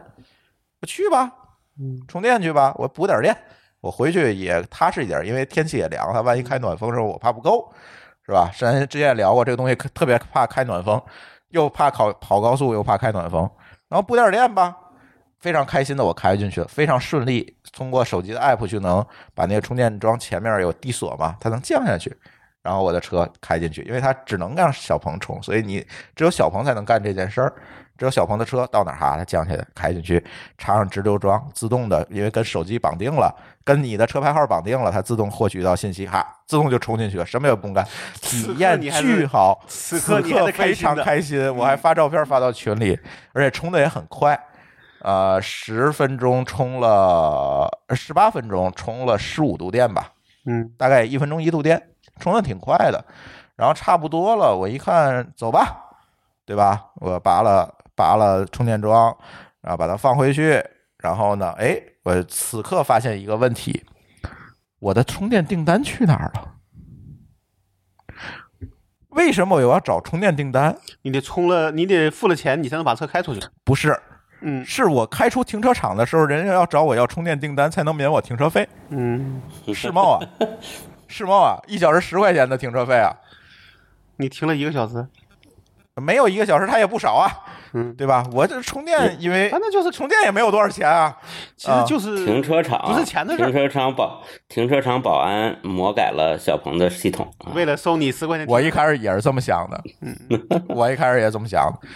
[0.81, 1.31] 我去吧，
[1.79, 3.33] 嗯充电去吧，我补点电，
[3.83, 7.69] 我回去也踏实一点，因为天气也凉，它万一开暖风的时候我怕不够，
[8.25, 8.49] 是吧？
[8.57, 11.01] 咱之前也聊过，这个东西特别怕开暖风，
[11.49, 13.41] 又怕考跑高速，又怕开暖风，
[13.89, 14.73] 然后补点电吧。
[15.41, 19.05] 非常开心的我开进去了，非常顺利，通过手机的 app 就能
[19.35, 22.15] 把那个充电桩前面有地锁嘛，它能降下去，
[22.61, 27.53] 然后我的车开进去，因为它只能让小鹏充，所以你只有小鹏才能干这件事儿。
[27.95, 30.21] 只有小鹏的车到哪儿哈，它降下来开进去，
[30.57, 33.31] 插上直流桩，自动的，因为跟手机绑定了，
[33.63, 37.85] 跟你的车牌号绑定了，它自动获取到信息，哈，自动就充进去了，什么也不用干，
[38.21, 42.99] 体验巨好，此此刻非常开心，我还发照片发到群里，
[43.33, 44.37] 而且充的也很快，
[45.01, 50.11] 呃，十分钟充了十八分钟充了十五度电吧，
[50.45, 51.81] 嗯大概一分钟一度电，
[52.19, 53.03] 充的挺快的。
[53.55, 55.77] 然后差不多了，我一看，走吧，
[56.43, 56.87] 对吧？
[56.95, 59.15] 我拔了拔了充电桩，
[59.61, 60.61] 然后把它放回去。
[60.97, 63.83] 然后呢，哎，我此刻发现一个问题，
[64.79, 66.55] 我的充电订单去哪儿了？
[69.09, 70.75] 为什么我要找充电订单？
[71.03, 73.39] 你得充了，你得付了钱，你才能把车开出去。
[73.63, 73.97] 不是，
[74.41, 78.67] 嗯是我开出停车场的时候，人家要找我要充电订单才能免我停车费。
[78.89, 79.41] 嗯，
[79.73, 80.19] 世贸啊，
[81.07, 83.15] 世贸啊，一小时十块钱的停车费啊，
[84.17, 85.07] 你停了一个小时，
[85.95, 87.31] 没有一个小时，它也不少啊。
[87.73, 88.25] 嗯，对吧？
[88.31, 91.17] 我这充电，因为反正就是充电也没有多少钱啊。
[91.57, 98.45] 其实就是停车场不是钱的事儿停车场保停车场保安魔改了小鹏的系统啊，为了收你十块钱。
[98.47, 100.15] 我一开始也是这么想的，嗯，
[100.69, 101.87] 我一开始也这么想的，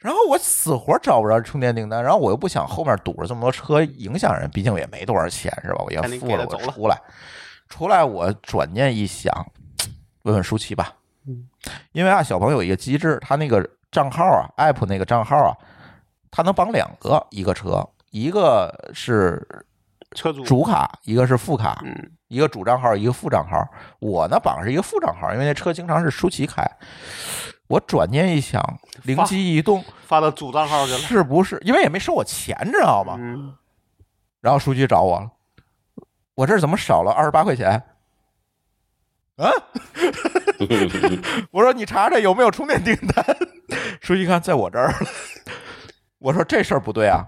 [0.00, 5.84] 然后我死活找不着充电订单，然后我又不想后面堵着这么多车影响人，毕竟也没多少钱是吧？
[5.84, 7.00] 我付了，给他走了我出来，
[7.68, 9.32] 出来我转念一想，
[10.22, 10.94] 问问舒淇吧，
[11.28, 11.46] 嗯，
[11.92, 15.56] 因为啊，小鹏有一个机制，他那个账号啊，app 那个账号啊，
[16.30, 19.46] 它能绑两个一个车，一个是
[20.12, 23.66] 车主主卡，一个是副卡，嗯，一个主账号，一个副账号。
[23.98, 26.64] 我呢绑是一个副账号，因为那车经常是舒淇开。
[27.68, 28.60] 我转念一想，
[29.04, 30.98] 灵机一动，发到主账号去了。
[30.98, 31.60] 是不是？
[31.64, 33.16] 因为也没收我钱，知道吗？
[33.18, 33.54] 嗯，
[34.40, 35.30] 然后舒淇找我了，
[36.34, 37.82] 我这怎么少了二十八块钱？
[39.40, 39.50] 啊！
[41.50, 43.24] 我说你查查有没有充电订单。
[44.00, 44.94] 书记看在我这儿了。
[46.18, 47.24] 我说这事儿不对啊，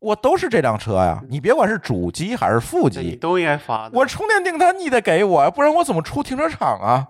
[0.00, 3.88] 我都是这辆车呀，你别管是主机还是副机，你都应该发。
[3.92, 7.08] 我充电订单你得给我呀，不然我怎么出停车场啊？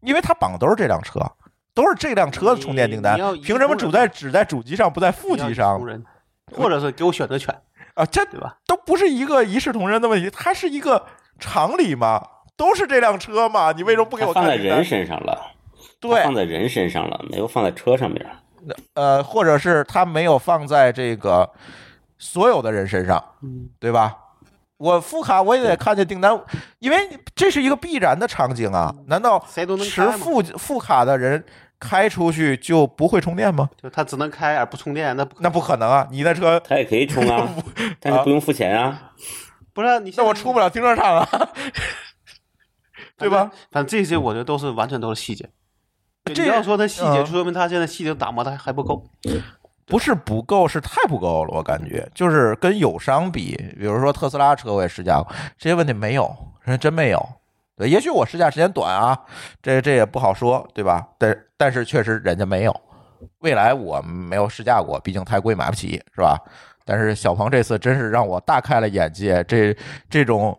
[0.00, 1.20] 因为他绑的都是这辆车，
[1.74, 5.80] 都是这辆车的充电订单，凭什么只在只在主机上不在副机上
[6.52, 7.54] 或者是给我选择权，
[7.94, 8.04] 啊？
[8.06, 8.58] 这对吧？
[8.66, 11.06] 都不是一个一视同仁的问题，它是一个
[11.38, 12.22] 常理嘛，
[12.56, 15.52] 都是这辆车嘛，你为什么不给我看放在人身上了，
[16.00, 18.26] 对放，在人身上了，没有放在车上面。
[18.94, 21.48] 呃，或者是他没有放在这个
[22.18, 24.16] 所有的人身上，嗯，对吧？
[24.76, 26.40] 我副卡我也得看见订单，
[26.78, 26.96] 因为
[27.34, 28.94] 这是一个必然的场景啊！
[29.06, 30.06] 难道谁都能持？
[30.12, 31.44] 副副卡的人
[31.80, 33.68] 开出去就不会充电吗？
[33.80, 36.06] 就他只能开而不充电，那不那不可能啊！
[36.12, 37.48] 你的车，他也可以充啊，
[37.98, 39.12] 但是不用付钱啊。
[39.78, 41.28] 不是你那我出不了停车场啊，
[43.16, 43.48] 对吧？
[43.70, 45.48] 反正这些我觉得都是完全都是细节。
[46.34, 49.04] 这你要说它细节，就说明它现在细节打磨的还还不够。
[49.86, 51.54] 不是不够，是太不够了。
[51.54, 56.24] 我感觉就是跟友商比，比如说特斯拉车我也试驾过，这些问题没有，
[56.64, 57.24] 人家真没有。
[57.76, 59.16] 对，也许我试驾时间短啊，
[59.62, 61.06] 这这也不好说，对吧？
[61.18, 62.80] 但但是确实人家没有。
[63.38, 66.36] 未来我没有试驾过，毕竟太贵买不起，是吧？
[66.88, 69.76] 但是小鹏这次真是让我大开了眼界，这
[70.08, 70.58] 这种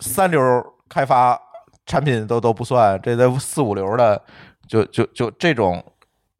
[0.00, 0.40] 三流
[0.88, 1.38] 开发
[1.84, 4.24] 产品都都不算，这都四五流的，
[4.66, 5.84] 就就就这种，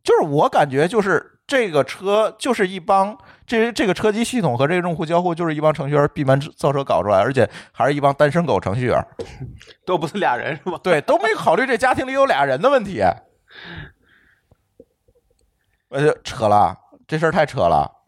[0.03, 3.15] 就是我感觉就是这个车就是一帮
[3.47, 9.07] 这这个车机系统和这个用户交互就是一帮程序员闭门造车搞出来，而且还是一帮单身狗程序员，
[9.85, 10.81] 都不是俩人是吧？
[10.83, 13.03] 对，都没考虑这家庭里有俩人的问题。
[15.91, 16.75] 呃，扯了，
[17.07, 18.04] 这事儿太扯了。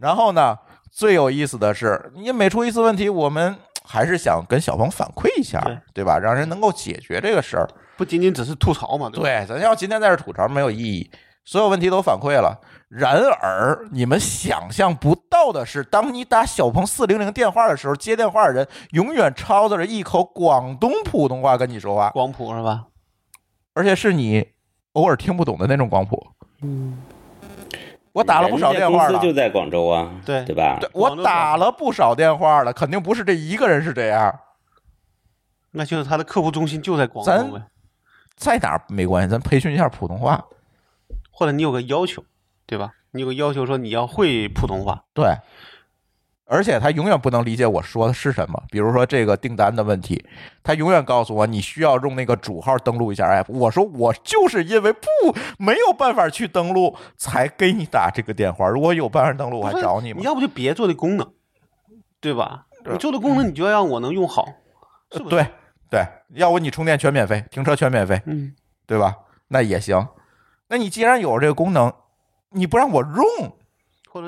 [0.00, 0.56] 然后呢，
[0.90, 6.18] 最有意思的是，你每出一次问题，我们还是想跟小鹏反馈一下，对对吧？
[6.18, 7.68] 让人能够解决这个事儿。
[7.96, 9.22] 不仅仅只是吐槽嘛，对吧？
[9.22, 11.10] 对，咱要今天在这吐槽没有意义，
[11.44, 12.58] 所有问题都反馈了。
[12.88, 22.86] 然而，你们想象不到的是，当你打小鹏四零零电话的时候，接电话的人永远操着一口广东普通话跟你说话，广普是吧？
[23.74, 24.44] 而且是你
[24.94, 26.26] 偶尔听不懂的那种广普。
[26.62, 26.98] 嗯，
[28.12, 30.78] 我打了不少电话了公司，就在广州啊，对对吧？
[30.80, 34.40] 对我打了不少电话了，肯定不是这一个人是这样，
[35.72, 37.62] 那就是他的客服中心就在广州呗。
[38.36, 40.44] 在哪儿没关系，咱培训一下普通话。
[41.30, 42.24] 或者你有个要求，
[42.66, 42.92] 对吧？
[43.12, 45.36] 你有个要求说你要会普通话，对，
[46.50, 48.60] 而且他永远不能理解我说的是什么。
[48.70, 50.22] 比如说这个订单的问题，
[50.64, 53.44] 他永远告诉我你需要用那个主号登录一下 app。
[53.48, 55.06] 我说我就是因为不
[55.58, 58.68] 没有办法去登录，才给你打这个电话。
[58.68, 60.18] 如果有办法登录，我还找你吗？
[60.18, 61.32] 你要不就别做这功能，
[62.20, 62.66] 对吧？
[62.84, 64.48] 你做的功能，你就要让我能用好，
[65.12, 65.36] 是不是？
[65.36, 65.46] 对
[65.88, 68.52] 对，要不你充电全免费，停车全免费，嗯，
[68.86, 69.14] 对吧？
[69.48, 70.04] 那也行。
[70.68, 71.92] 那你既然有这个功能，
[72.50, 73.52] 你不让我用，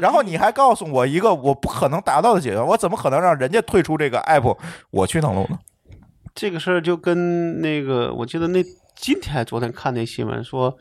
[0.00, 4.56] 然后你还告诉我一个我不可能达到的解决，我怎么可能让人家退出这个 app，
[4.90, 5.58] 我去登录呢？
[6.34, 8.62] 这个事儿就跟那个，我记得那
[8.96, 10.76] 今天还昨天看那新闻说，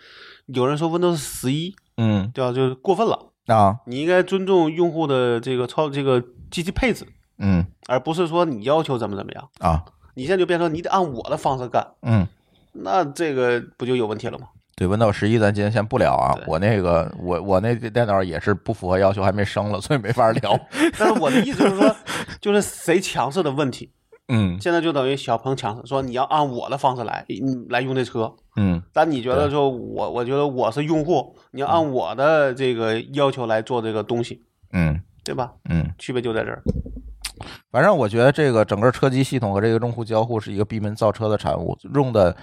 [0.47, 7.05] 有人说 Windows 十一嗯对吧，就是过分了，啊你应该尊重用户的这个操这个机器配置，
[7.39, 9.49] 嗯而不是说你要求怎么怎么样。
[9.59, 9.83] 啊
[10.13, 12.27] 你现在就变成你得按我的方式干，嗯，
[12.73, 14.47] 那这个不就有问题了吗？
[14.75, 20.59] 对，Windows 十一咱今天先不聊啊，我那个我我那电脑也是不符合要求，还没升了，所以没法聊。
[20.97, 21.95] 但是我的意思就是说，
[22.41, 23.91] 就是谁强势的问题。
[24.33, 28.33] 嗯现在就等于小鹏强势，说你要按我的方式来，嗯，来用这车。
[28.55, 34.41] 嗯但你觉得说我，我觉得我是用户，你要按我的这个要求来做这个东西，
[34.71, 35.51] 嗯对吧？
[35.69, 36.63] 嗯，区别就在这儿。
[37.71, 42.35] 反正我觉得这个整个车机系统和这个用户交互是一个闭门造车的产物，用的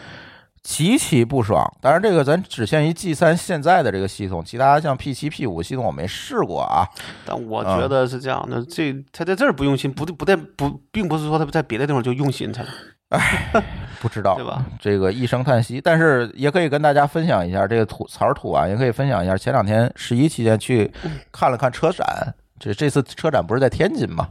[0.63, 1.65] 极其不爽。
[1.81, 6.87] 当然，这个咱只限于 G 三现在的这个系统，其他像 P 七、P 五系统我没试过啊。
[7.25, 12.69] 但我觉得是这样的，这他在这儿不用心，不不带不，并不是说他在别的地方就用心去了。
[13.11, 13.65] 唉，
[14.01, 14.65] 不知道对吧？
[14.79, 20.93] 这个一声叹息，但是也可以跟大家分享一下这个吐槽吐完，也可以分享一下前两天十一期间去
[21.33, 22.35] 看了看车展。
[22.59, 24.29] 这这次车展不是在天津嘛？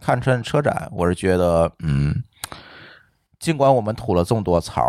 [0.00, 2.14] 看车车展，我是觉得，嗯，
[3.38, 4.82] 尽管我们吐了这么多槽，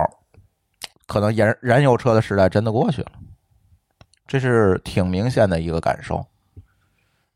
[1.08, 3.12] 可能燃燃油车的时代真的过去了，
[4.28, 6.26] 这是挺明显的一个感受。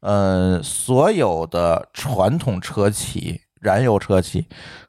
[0.01, 4.47] 嗯，所有的传统车企、燃油车企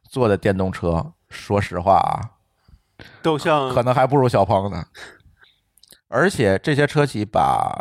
[0.09, 2.39] 做的电动车，说实话啊，
[3.21, 4.85] 都像可能还不如小鹏呢。
[6.09, 7.73] 而且这些车企把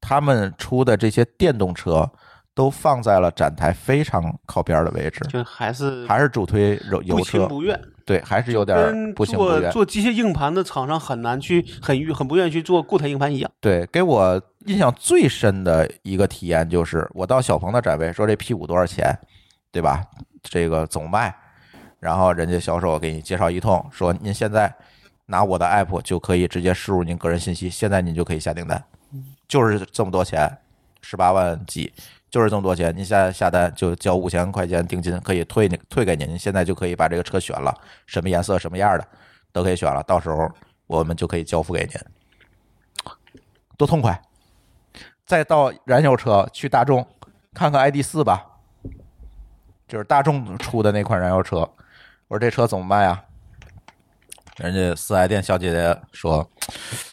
[0.00, 2.10] 他们出的这些电动车
[2.54, 9.62] 都放在了展台非常靠边的位置，就还是还是主推油油不情车，不愿，对，还是有点儿不情不愿。
[9.62, 13.50] 做做机械硬盘的厂商很难去很愿很不愿意去做固态硬盘一样。
[13.60, 19.12] 对，给我印象最深的一个体验就是，我到小鹏的展位说这 P 五多少钱，
[19.72, 20.04] 对吧？
[20.40, 21.34] 这个怎么卖？
[21.98, 24.72] 然后人家销售给你介绍一通，说您现在
[25.26, 28.80] 拿我的 app 就可以直接输入您个人信息，现在您就可以下订单，
[29.48, 30.58] 就是这么多钱，
[31.02, 31.92] 十八万几，
[32.36, 37.74] 就是这么多钱，您下下单就交五千块钱定金，可以退你退给您，您现在就可以把这个车选了，
[38.04, 39.08] 什么颜色什么样的
[39.52, 40.46] 都可以选了，到时候
[40.86, 41.98] 我们就可以交付给您，
[43.78, 44.20] 多痛快！
[45.24, 47.06] 再到燃油车去大众
[47.54, 48.44] 看看 ID 四吧，
[49.88, 51.60] 就是大众出的那款燃油车。
[52.28, 53.24] 我说这车怎么卖啊？
[54.58, 56.46] 人家四 S 店小姐姐说，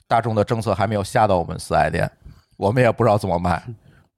[0.06, 2.12] 大众的政策还没有下到我们四 S 店，
[2.58, 3.64] 我们也不知道怎么卖。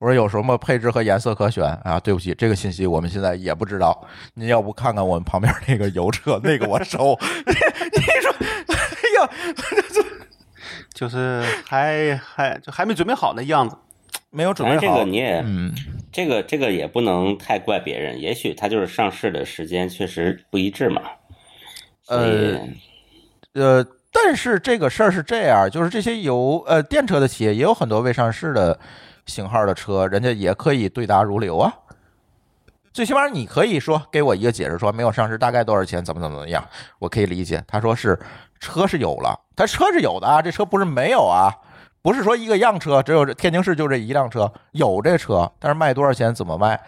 [0.05, 1.99] 我说有什么配置和颜色可选啊？
[1.99, 4.07] 对不起，这个信息我们现在也不知道。
[4.35, 7.17] 您要不看看我们旁边那个油车，那个我熟。
[7.43, 8.75] 你说，哎
[9.19, 9.29] 呀，
[10.93, 13.75] 就是还还就还没准备好那样子。
[14.29, 14.79] 没有准备好。
[14.79, 15.73] 这个你也，嗯，
[16.11, 21.01] 这个这个也不能太怪别人，也许他就是上市的时间确实不一致嘛。
[22.09, 22.59] 呃
[23.53, 23.83] 呃，
[24.13, 28.79] 但是这个事儿是这样，就是这些油呃电车的企业也有很多未上市的
[29.25, 31.71] 型号的车，人家也可以对答如流啊。
[32.93, 36.65] 最起码你可以说给我一个解释，说没有上市大概多少钱，怎么怎么怎么样，
[36.97, 37.61] 我可以理解。
[37.67, 38.17] 他说是
[38.59, 41.51] 车是有了，他车是有的啊，这车不是没有啊，
[42.01, 46.79] 不是说一个样车只有这天津市就这一辆车，有这车，但是卖多少钱，怎么卖，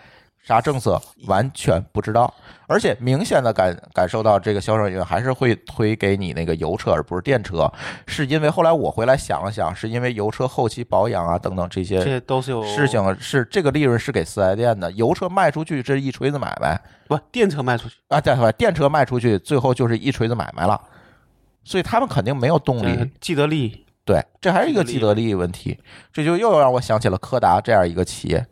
[0.41, 2.33] 啥政策完全不知道。
[2.67, 7.71] 而且明显的感感受到这个销售人员还是会推给你那个油车，而不是电车，
[8.05, 18.51] 是因为后来我回来想了想，是因为油车后期保养啊等等这些这都是有事情是这个利润是给四 S 店的，油车卖出去这是一锤子买卖不电车卖出去，啊，对吧？
[18.51, 20.79] 电车卖出去最后就是一锤子买卖了，
[21.63, 23.09] 所以他们肯定没有动力。
[23.21, 23.85] 既得利益。
[24.03, 25.77] 对，这还是一个既得利益问题，
[26.13, 28.45] 这就又让我想起了柯达这样一个企业，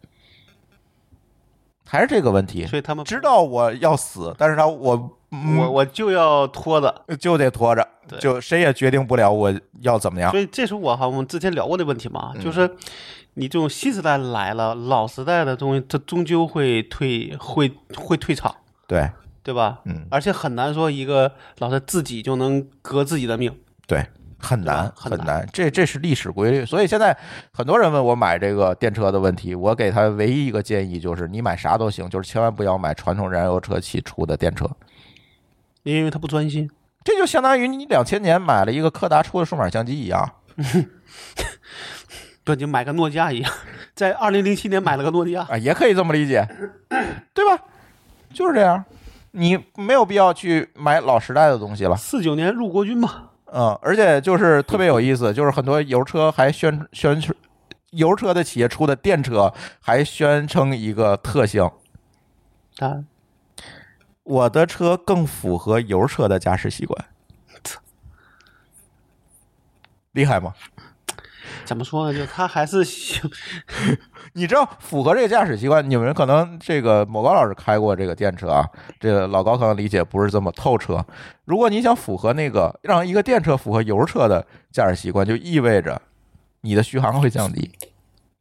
[1.87, 2.65] 还是这个问题。
[2.65, 7.87] 所以他们知道我要死，但是他我嗯我我就要拖着，就得拖着，
[8.19, 10.39] 就谁也决定不了我要怎么样所。
[10.39, 12.69] 以这是我哈我们之前聊过的问题嘛，嗯就是
[13.35, 18.55] 你这种新时代来了，老时代的东西它终究会退会会退场，
[18.87, 19.09] 对
[19.43, 19.79] 对吧？
[19.85, 23.55] 嗯，而且很难说一个老师自己就能革自己的命。
[23.85, 24.03] 对，
[24.45, 26.65] 很难很难这这是历史规律。
[26.65, 27.17] 所以现在
[27.51, 34.69] 很多人问我买这个电车的问题，我给他唯一一个建议就是，你买啥都行，就是千万不要买传统燃油车企出的电车。
[35.83, 36.69] 因为他不专心，
[37.03, 40.31] 这就相当于你两千年买了一个柯达出的数码相机一样。
[42.43, 43.51] 对，就买个诺基亚一样，
[43.95, 46.47] 在二零零七年买了个诺基亚，啊，也可以这么理解，
[47.33, 47.63] 对吧？
[48.33, 48.83] 就是这样，
[49.31, 51.95] 你没有必要去买老时代的东西了。
[51.95, 57.33] 四九年入国军嘛，嗯，而且就是特别有意思，就是很多油车还宣宣称，
[57.91, 61.63] 油车的企业出的电车还宣称一个特性：
[62.79, 63.05] 啊，
[64.23, 67.05] 我的车更符合油车的驾驶习惯。
[70.11, 70.53] 厉害吗？
[71.63, 72.17] 怎么说呢？
[72.17, 72.83] 就他还是
[74.37, 78.69] 你知道符合这个驾驶习惯，你们可能这个某高老师开过这个电车啊，
[78.99, 81.03] 这个老高可能理解不是这么透彻。
[81.45, 86.01] 如果你想符合那个让一个电车符合油车的驾驶习惯，就意味着
[86.61, 87.71] 你的续航会降低。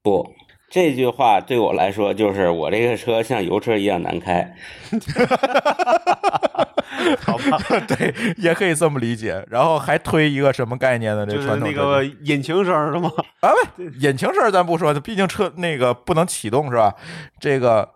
[0.02, 0.28] 不，
[0.68, 4.52] 这句话对我来说就是我这个车像油车一样难开。
[7.20, 7.58] 好吧，
[7.88, 9.44] 对，也可以这么理解。
[9.48, 11.26] 然后还推一个什么概念呢？
[11.26, 13.10] 这就是传统车那个引擎声是吗？
[13.40, 16.94] 啊，不，引擎声咱不说，毕竟车那个不能启动是吧？
[17.40, 17.88] 这个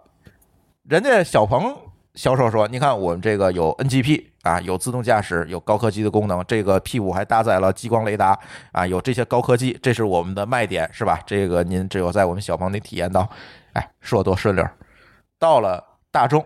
[0.89, 1.77] 人家小鹏
[2.15, 8.37] 销售说，你看我们这个有 NGP 啊，有自动驾驶，有高科技的功能，这个 P 五还搭载了激光雷达
[8.73, 11.21] 啊，有这些高科技，这是我们的卖点，是吧？
[11.27, 13.29] 这个您只有在我们小鹏里体验到，
[13.75, 14.67] 哎，说多顺溜。
[15.39, 16.45] 到了大众，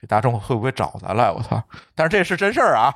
[0.00, 1.30] 这大众会不会找咱来？
[1.30, 1.62] 我操！
[1.94, 2.92] 但是这是真事儿啊。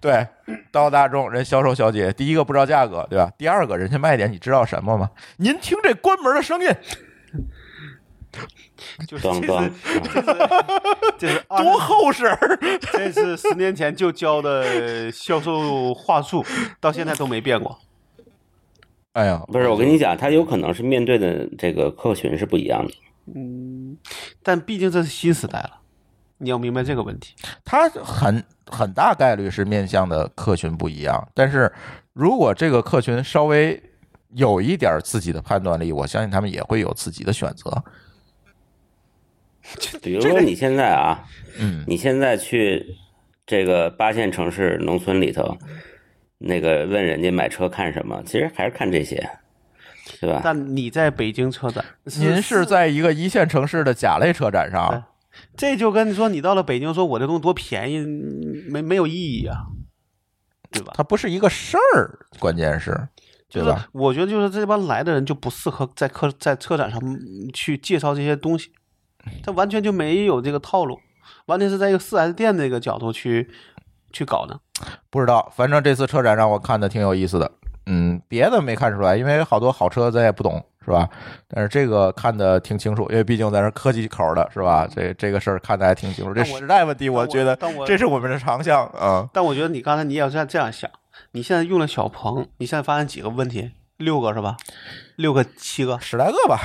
[0.00, 0.26] 对，
[0.70, 3.32] 到大众人销售小姐，第一个不知道价格，对吧？
[3.38, 5.10] 第二个人家卖点你知道什么吗？
[5.38, 6.68] 您听这关门的声音，
[9.08, 9.70] 就是当当，
[11.18, 12.58] 这是 多厚实儿！
[12.92, 16.44] 这是十年前就教的销售话术，
[16.80, 17.78] 到现在都没变过。
[19.14, 22.92] 哎呀，不是我跟你讲，他有可能是面对的这个客群是不一样的。
[23.34, 23.98] 嗯，
[24.42, 25.77] 但毕竟这是新时代了，
[26.38, 27.34] 你要明白这个问题。
[27.64, 31.70] 它很很大概率是面向的客群不一样，但是
[32.12, 33.80] 如果这个客群稍微
[34.34, 37.82] 有一点自己的判断力，我相信他们也会有自己的选择。
[40.02, 41.24] 比如说你现在啊，
[41.58, 42.96] 嗯，你现在去
[43.46, 45.56] 这个八线城市农村里头，
[46.38, 49.28] 那个问人家买车看什么，其实还是看这些，
[50.20, 50.40] 对吧？
[50.42, 55.04] 但你在北京车展，您是在一个一线城市的甲类车展上，
[55.58, 57.98] 这就跟你说，你到了北京，说我这东西多便宜，
[58.70, 59.66] 没没有意义啊，
[60.70, 60.92] 对吧？
[60.96, 62.92] 它不是一个事儿，关键是，
[63.48, 63.88] 就是对吧？
[63.92, 68.70] 我觉得就是这帮来的人就不适合在客在车展上嗯去介绍这些东西，
[69.42, 70.98] 他完全就没有这个套路，
[71.46, 73.50] 完全是在一个四 S 店这个角度去
[74.12, 74.60] 去搞的。
[75.10, 77.50] 不知道，反正这次车展让我看的挺有意思的。
[77.86, 81.06] 嗯，别的没看出来，因为好多好车咱也不懂，是吧？
[81.46, 84.88] 但是这个看的挺清楚，因为毕竟咱是科技口的，是吧？
[84.90, 86.32] 这这个事儿看的还挺清楚。
[86.32, 87.54] 这时代问题，我觉得
[87.86, 89.28] 这是我们的长项啊。
[89.34, 90.90] 但我觉得你刚才你也要这样这样想，
[91.32, 93.72] 你现在用了小鹏，你现在发现几个问题？
[93.98, 94.56] 六个是吧？
[95.16, 96.58] 六个、七个、十来个吧，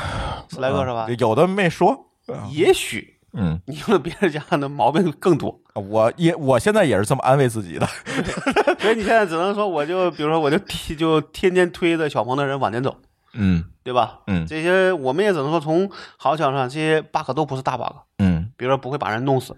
[0.49, 1.07] 十来个是吧？
[1.09, 2.07] 嗯有的没说。
[2.51, 7.87] 也许嗯，你用了别人家的毛病更多，我也我现在也是这么安慰自己的。
[8.79, 12.95] 所以你现在只能说，我就比如说，我就天就天天推着小鹏的人往前走，
[13.33, 14.21] 嗯对吧？
[14.27, 19.55] 嗯这些我们也只能说从好角度上，这些 bug 都不是大 bug，嗯，比如说不会把人弄死，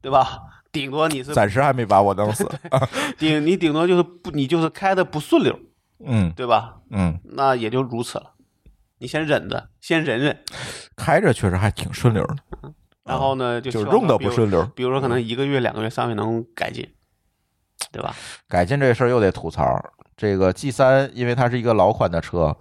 [0.00, 0.42] 对吧？
[0.72, 2.46] 顶多你是暂时还没把我弄死。
[3.16, 5.58] 顶你顶多就是不你就是开的不顺溜，
[6.04, 6.76] 嗯对吧？
[6.90, 8.32] 嗯，那也就如此了。
[8.98, 10.38] 你先忍着，先忍忍，
[10.96, 12.36] 开着确实还挺顺溜的，
[13.04, 14.64] 然后呢，就就是用的不顺溜。
[14.74, 16.86] 比如说可能一个月、两个月、三个月能改进，
[17.92, 18.14] 对吧？
[18.48, 19.64] 改进这事儿又得吐槽，
[20.16, 22.56] 这个 G 三因为它是一个老款的车，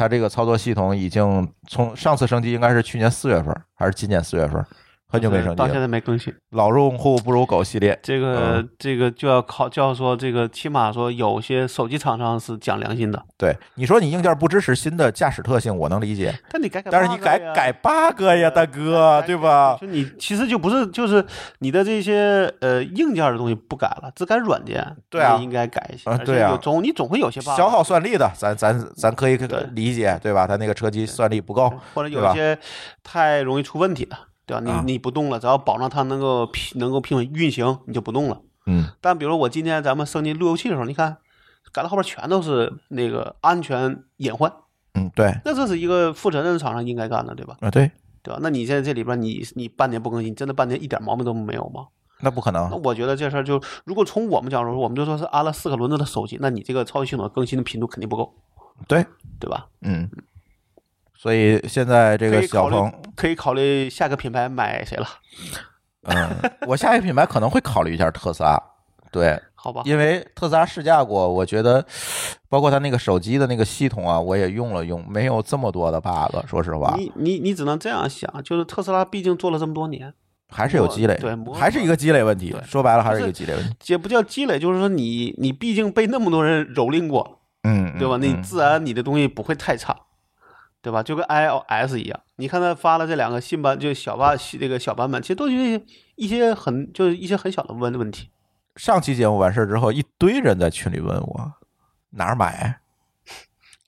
[0.00, 4.64] 它这个操作系统已经从上次升级应该是去年四月份还是今年四月份，
[5.10, 5.80] 很久没升级到现。
[5.80, 6.32] 在没更新。
[6.50, 19.76] 老用户不如狗系列，这个、嗯这个就要考，就要说这个，起码说有些手机厂商是讲良心的，对你说你硬件不支持新的驾驶特性，我能理解，但你改改，但是你改改 bug 呀，大哥，对吧？
[19.80, 21.24] 就你其实就不是，就是
[21.58, 26.10] 你的这些呃硬件的东西不改了，只改软件，对啊应该改一些。
[26.24, 30.46] 对啊总你总会有些 bug，消耗算力的，咱咱咱可以对理解，对吧？
[30.46, 32.58] 它那个车机算力不够，或者有一些
[33.02, 34.16] 太容易出问题的，
[34.50, 34.60] 对吧？
[34.64, 38.40] 你、啊你不动了，只要保证它能够平能够平稳运行，你就不动了。
[38.66, 41.16] 嗯但比如我今天咱们升级路由器的时候，你看
[41.72, 44.52] 改到后边全都是那个安全隐患，
[44.94, 47.56] 嗯，对那这是一个负责任的厂商应该干的，对吧？
[47.60, 47.90] 啊，对，
[48.22, 48.38] 对吧？
[48.42, 51.86] 那你现在这里边你你半年不更新，真的半年一点毛病都没有吗？
[52.22, 58.34] 那不可能那能，我觉得这事儿就，如果从我们角度说，我们就说是安了四个轮子的手机，那你这个操作系统更新的频度肯定不够，
[58.86, 59.06] 对，
[59.38, 59.66] 对吧？
[59.80, 60.08] 嗯。
[61.20, 65.06] 所以现在这个小鹏，可以考虑下个品牌买谁了，
[66.08, 66.30] 嗯，
[66.66, 68.58] 我下一个品牌可能会考虑一下特斯拉，
[69.12, 69.82] 对， 好吧？
[69.84, 71.84] 因为特斯拉试驾过，我觉得
[72.48, 80.14] 包括它那个手机的那个系统啊，我也用了用，没有这么多的 bug，说实话，你你你只能这样想，就是特斯拉毕竟做了这么多年，
[80.48, 82.56] 还是有积累，对磨还是一个积累问题。
[82.64, 83.92] 说白了，还是一个积累问题。
[83.92, 88.16] 也不叫积累，就是说你你毕竟被那么多人蹂躏过，嗯，对吧？
[88.16, 89.94] 嗯嗯那自然你的东西不会太差，
[90.82, 91.02] 对吧？
[91.02, 95.82] 就跟 iOS 一样，你看他发了这两个新版，就小版这个小版本，其实都是
[96.16, 98.30] 一些很就是一些很小的问问题。
[98.76, 101.52] 上期节目完事儿之后，一堆人在群里问我
[102.10, 102.80] 哪儿买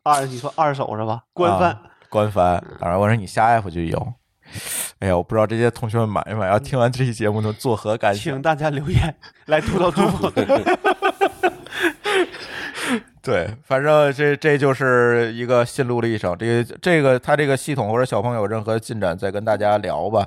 [0.02, 1.22] 二你说二手是吧？
[1.32, 4.14] 官方、啊官方，当然我说你下 app 就有。
[4.98, 8.42] 哎呀，我不知道这些同学们买没买，要听完这期节目能作何感想请？
[8.42, 9.16] 大家留言
[9.46, 10.30] 来吐槽 主播。
[13.22, 16.36] 对，反正这这就是一个心路历程。
[16.36, 20.26] 这个这个他这个系统或者小朋友有任何进展，再跟大家聊吧。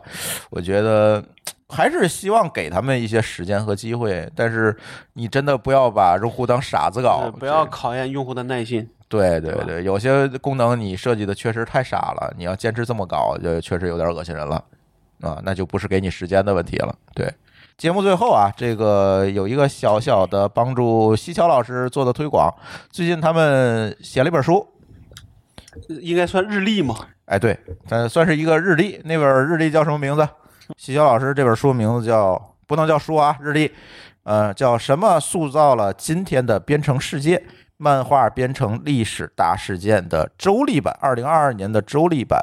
[0.50, 1.24] 我觉得
[1.68, 4.76] 还是希望给他们一些时间和机会，但是
[5.14, 8.90] 你真的不要把用户当傻子搞，不要考验用户的耐心。
[9.08, 14.56] 对对对，有些功能你设计的确实太傻了，你要坚持这么搞，就确实有点恶心人了
[15.22, 16.96] 啊，那就不是给你时间的问题了。
[17.14, 17.32] 对，
[17.78, 22.50] 节目最后啊，这个有一个小小的帮助西桥老师做的推广。
[22.90, 24.66] 最近他们写了一本书，
[25.90, 26.96] 应该算日历吗？
[27.26, 27.58] 哎，对，
[27.90, 29.02] 呃，算是一个日历。
[29.04, 30.26] 那本日历叫什么名字？
[30.78, 33.70] 西桥老师这本书名字叫不能叫书啊，日历，
[34.24, 37.44] 呃，叫什么塑造了今天的编程世界？
[37.78, 42.42] 漫画编程历史大事件的周历版，二零二二年的周历版。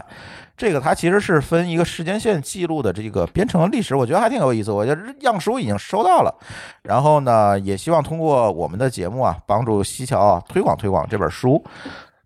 [0.63, 4.71] 这个它其实是分一个时间线记录的这个编程历史，我觉得还挺有意思。
[4.71, 6.33] 我觉得样书已经收到了，
[6.85, 11.61] 然后呢，也希望通过我们的节目啊，帮助西桥啊推广推广这本书。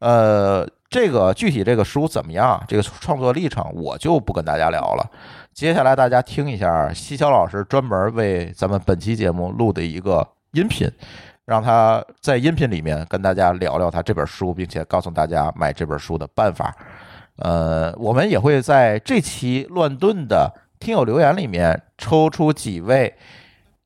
[0.01, 5.11] 呃，这个具体这个书怎么样，这个创作历程我就不跟大家聊了。
[5.55, 10.87] 接下来大家听一下西桥老师专门为咱们本期节目录的一个音频。
[11.47, 16.75] 让他在音频里面跟大家聊聊他这本书，并且告诉大家买这本书的办法。
[17.37, 23.15] 呃，我们也会在这期乱炖的听友留言里面抽出几位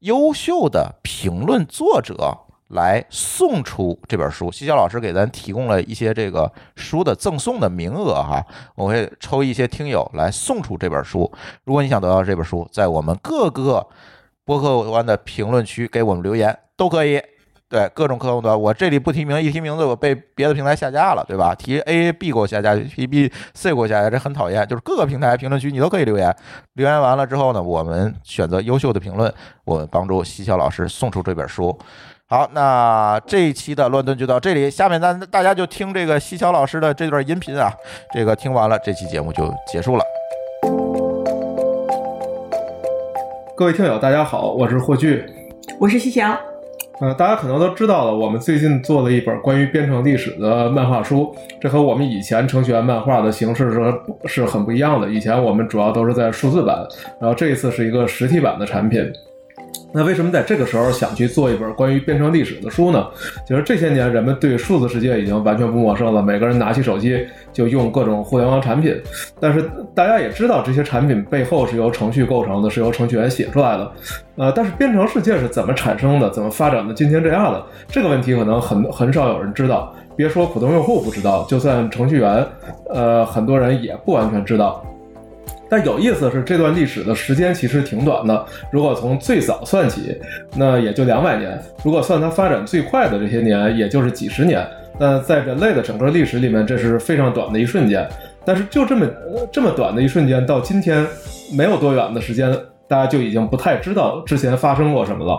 [0.01, 4.51] 优秀的评论作者来送出这本书。
[4.53, 8.45] 西郊老师给咱提供了一些这个书的赠送的名额哈，
[8.77, 11.31] 我会抽一些听友来送出这本书。
[11.65, 13.85] 如果你想得到这本书，在我们各个
[14.45, 17.21] 播客端的评论区给我们留言都可以。
[17.71, 21.55] 对各种客户端，我这里不提名，一提名字我被别的平台下架了，对吧？
[21.55, 24.67] 提 A B 给我下架，提 B C 给我下架，这很讨厌。
[24.67, 26.35] 就是各个平台评论区你都可以留言，
[26.73, 29.33] 留言完了之后呢，我们选择优秀的评论，
[29.65, 31.79] 我们帮助西桥老师送出这本书。
[32.27, 37.73] 好，那这一期的乱炖就到这里，下面咱大家就听这个西桥老师的这段音频啊，
[38.13, 40.05] 这个听完了，这期节目就结束了。
[43.57, 45.25] 各位听友，大家好，我是霍炬，
[45.79, 46.37] 我是西桥。
[47.01, 53.95] 呃，大家可能都知道了，我们最近做了一本关于编程历史的漫画书，这和我们以前程序员漫画的形式是
[54.27, 55.09] 是很不一样的。
[55.09, 56.87] 以前我们主要都是在数字版，
[57.19, 59.11] 然后这一次是一个实体版的产品。
[59.93, 63.07] 那为什么在这个时候想去做一本关于编程历史的书呢？
[63.47, 68.97] 就是这些年人们对数字世界已经完全不陌生了，每个人拿起手机就用各种互联网产品。
[69.41, 73.93] 但是大家也知道，这些产品背后是由程序构成的，是由程序员写出来的。
[74.37, 77.63] 呃，但是编程世界是怎么产生的，怎么发展的今天这样的？
[77.89, 79.95] 这个问题可能很很少有人知道。
[80.17, 82.47] 别说普通用户不知道，就算程序员，
[82.95, 84.85] 呃，很多人也不完全知道。
[85.71, 88.45] 但有意思的是，这段历史的时间其实挺短的。
[88.73, 90.15] 如果从最早算起，
[90.57, 91.53] 那也就两百年；
[91.85, 94.67] 如果算它发展最快的这些年，也就是几十年。
[94.99, 98.07] 那在人类的整个历史里面，这是非常短的一瞬间。
[98.45, 99.07] 但是就这么
[99.53, 101.07] 这么短的一瞬间，到今天
[101.57, 102.53] 没有多远的时间，
[102.89, 105.39] 大家就已经不太知道之前发生过什么了。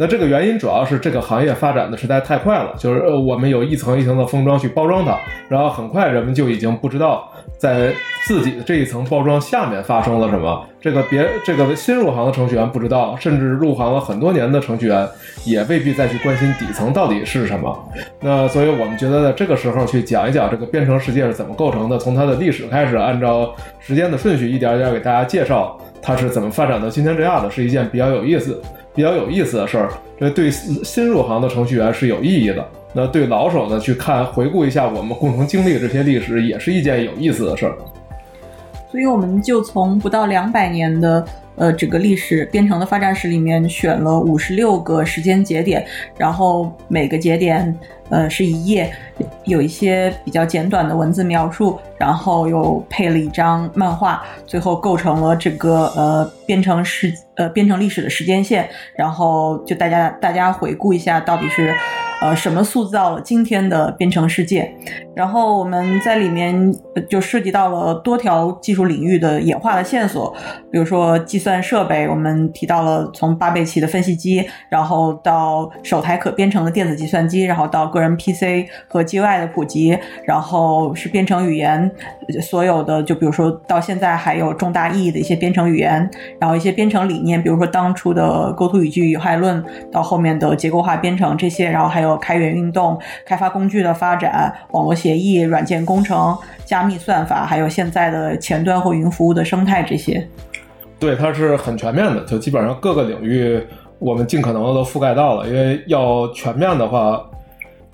[0.00, 5.14] 那这个原因主要是这个行业发展的实在太快了，就是我们有一层一层的封装去包装它，
[5.46, 7.92] 然后很快人们就已经不知道在
[8.26, 10.66] 自己的这一层包装下面发生了什么。
[10.80, 15.06] 这个别这个新入行的程序员不知道，甚至入行了很多年的程序员
[15.44, 17.78] 也未必再去关心底层到底是什么。
[18.22, 28.58] 那所以我们觉得在这个时候去讲一讲这个编程世界是怎么构成的，从它的历史开始，按照时间的顺序一点一点给大家介绍它是怎么发展到今天这样的，是一件比较有意思。
[29.00, 32.62] 比较有意思的事儿，这对新入行的程序员是有意义的。
[32.92, 37.74] 那对老手呢，去看回顾一下我们共同经历的这些历史，也是一件有意思的事儿。
[38.90, 41.24] 所以我们就从不到两百年的
[41.56, 45.86] 呃整个历史编程的发展史里面选了五十六个时间节点，
[46.18, 47.74] 然后每个节点
[48.10, 48.92] 呃是一页，
[49.44, 58.68] 有一些比较简短的文字描述，然后又配了一张漫画，最后构成了这个呃编程时呃编程历史的时间线。
[58.94, 61.74] 然后就大家大家回顾一下，到底是。
[62.20, 64.70] 呃，什么塑造了今天的编程世界？
[65.16, 66.54] 然后我们在里面
[67.08, 70.30] 就涉及到了多条技术领域的演化的线索，
[70.70, 81.90] 比如说计算设备，我们提到了从八倍器的分析机，然后到首台可编程的电子计算机，然后到个人 PC 和 GUI 的普及，然后是编程语言，
[82.42, 92.09] 所有的就比如说到现在还有重大意义的一些编程语言，然后一些编程理念，比如说当初的构图语句有害论，到后面的结构化编程这些，然后还有。
[92.16, 100.26] 开源运动、开发工具的发展、网络协议、软件工程、加密算法，还有现在的前端或云服务的生态，这些，
[100.98, 103.60] 对，它是很全面的，就基本上各个领域
[103.98, 105.48] 我们尽可能的都覆盖到了。
[105.48, 107.22] 因为要全面的话，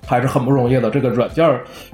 [0.05, 0.89] 还是很不容易的。
[0.89, 1.45] 这个软件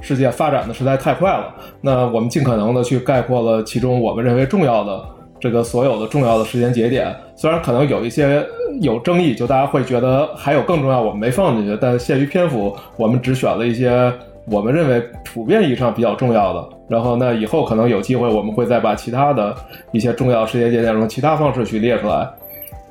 [0.02, 5.06] 世界发展的实在太快了，那我们尽可能的去概括了其中我们认为重要的。
[5.44, 8.42] 这个所有的重要的时间节点，虽然可能有一些
[8.80, 11.78] 有争议，就大家会觉得还有更重要，我们没放进去。
[11.82, 14.10] 但限于篇幅，我们只选了一些
[14.46, 16.70] 我们认为普遍意义上比较重要的。
[16.88, 19.54] 然后，那以后可能有机会，我们会再把其他的
[19.92, 22.26] 一些重要时间节点中其他方式去列出来。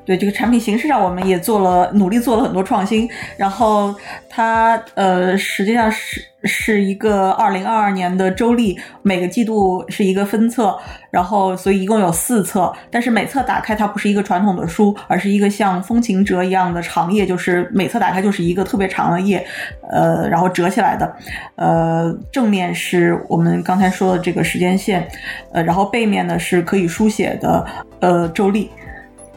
[0.04, 3.08] 对这个产品形式上，我们也做了努力，做了很多创新。
[3.36, 3.94] 然后
[4.28, 10.76] 它呃，实际上是是一个二零二二年的周历，每个季度是一个分册，
[11.10, 12.72] 然后所以一共有四册。
[12.90, 19.46] 但是每册打开它不是一个传统的书，而是一个像风琴折一样的长页，就是每册打开就是一个特别长的页，
[19.88, 21.16] 呃，然后折起来的。
[21.54, 25.06] 呃，正面是我们刚才说的这个时间线，
[25.52, 27.64] 呃，然后背面呢是可以书写的
[28.00, 28.68] 呃周历。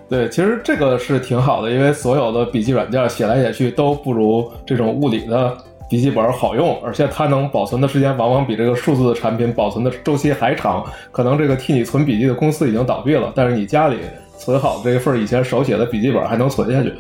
[0.08, 5.58] 对，其实这个是挺好的，因为所有的笔记软件写来写去都不如这种物理的
[5.90, 10.86] 笔记本好用，而且它能保存的时间往往比这个数字的产品保存的周期还长。
[11.12, 13.98] 可能这个替你存笔记的公司已经倒闭了，但是你家里
[14.38, 16.94] 存好这一份以前手写的笔记本还能存下去。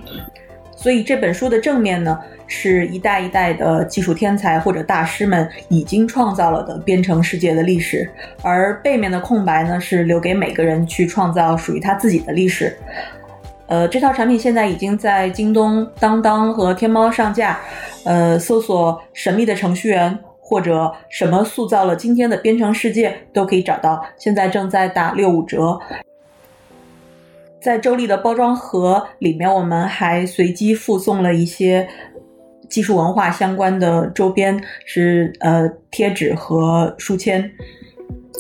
[0.76, 8.10] 所以这本书的正面呢，是一代一代的技术天才或者大师们已经创造了的编程世界的历史，
[8.44, 12.76] 而背面的空白呢，是留给每个人去创造属于他自己的历史。
[13.68, 17.60] 呃，这套产品现在已经在京东、当当和天猫上架，
[18.04, 25.80] 呃，搜索“神秘的程序员”或者“什么塑造了今天的编程世界”都可以找到，现在正在打六五折。
[27.66, 31.88] 在周丽的包装盒里面，我们还随机附送了一些
[32.70, 37.50] 技术文化相关的周边，是呃贴纸和书签，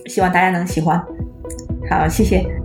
[0.06, 1.03] 希望大家能喜欢。
[1.89, 2.65] 好，谢谢。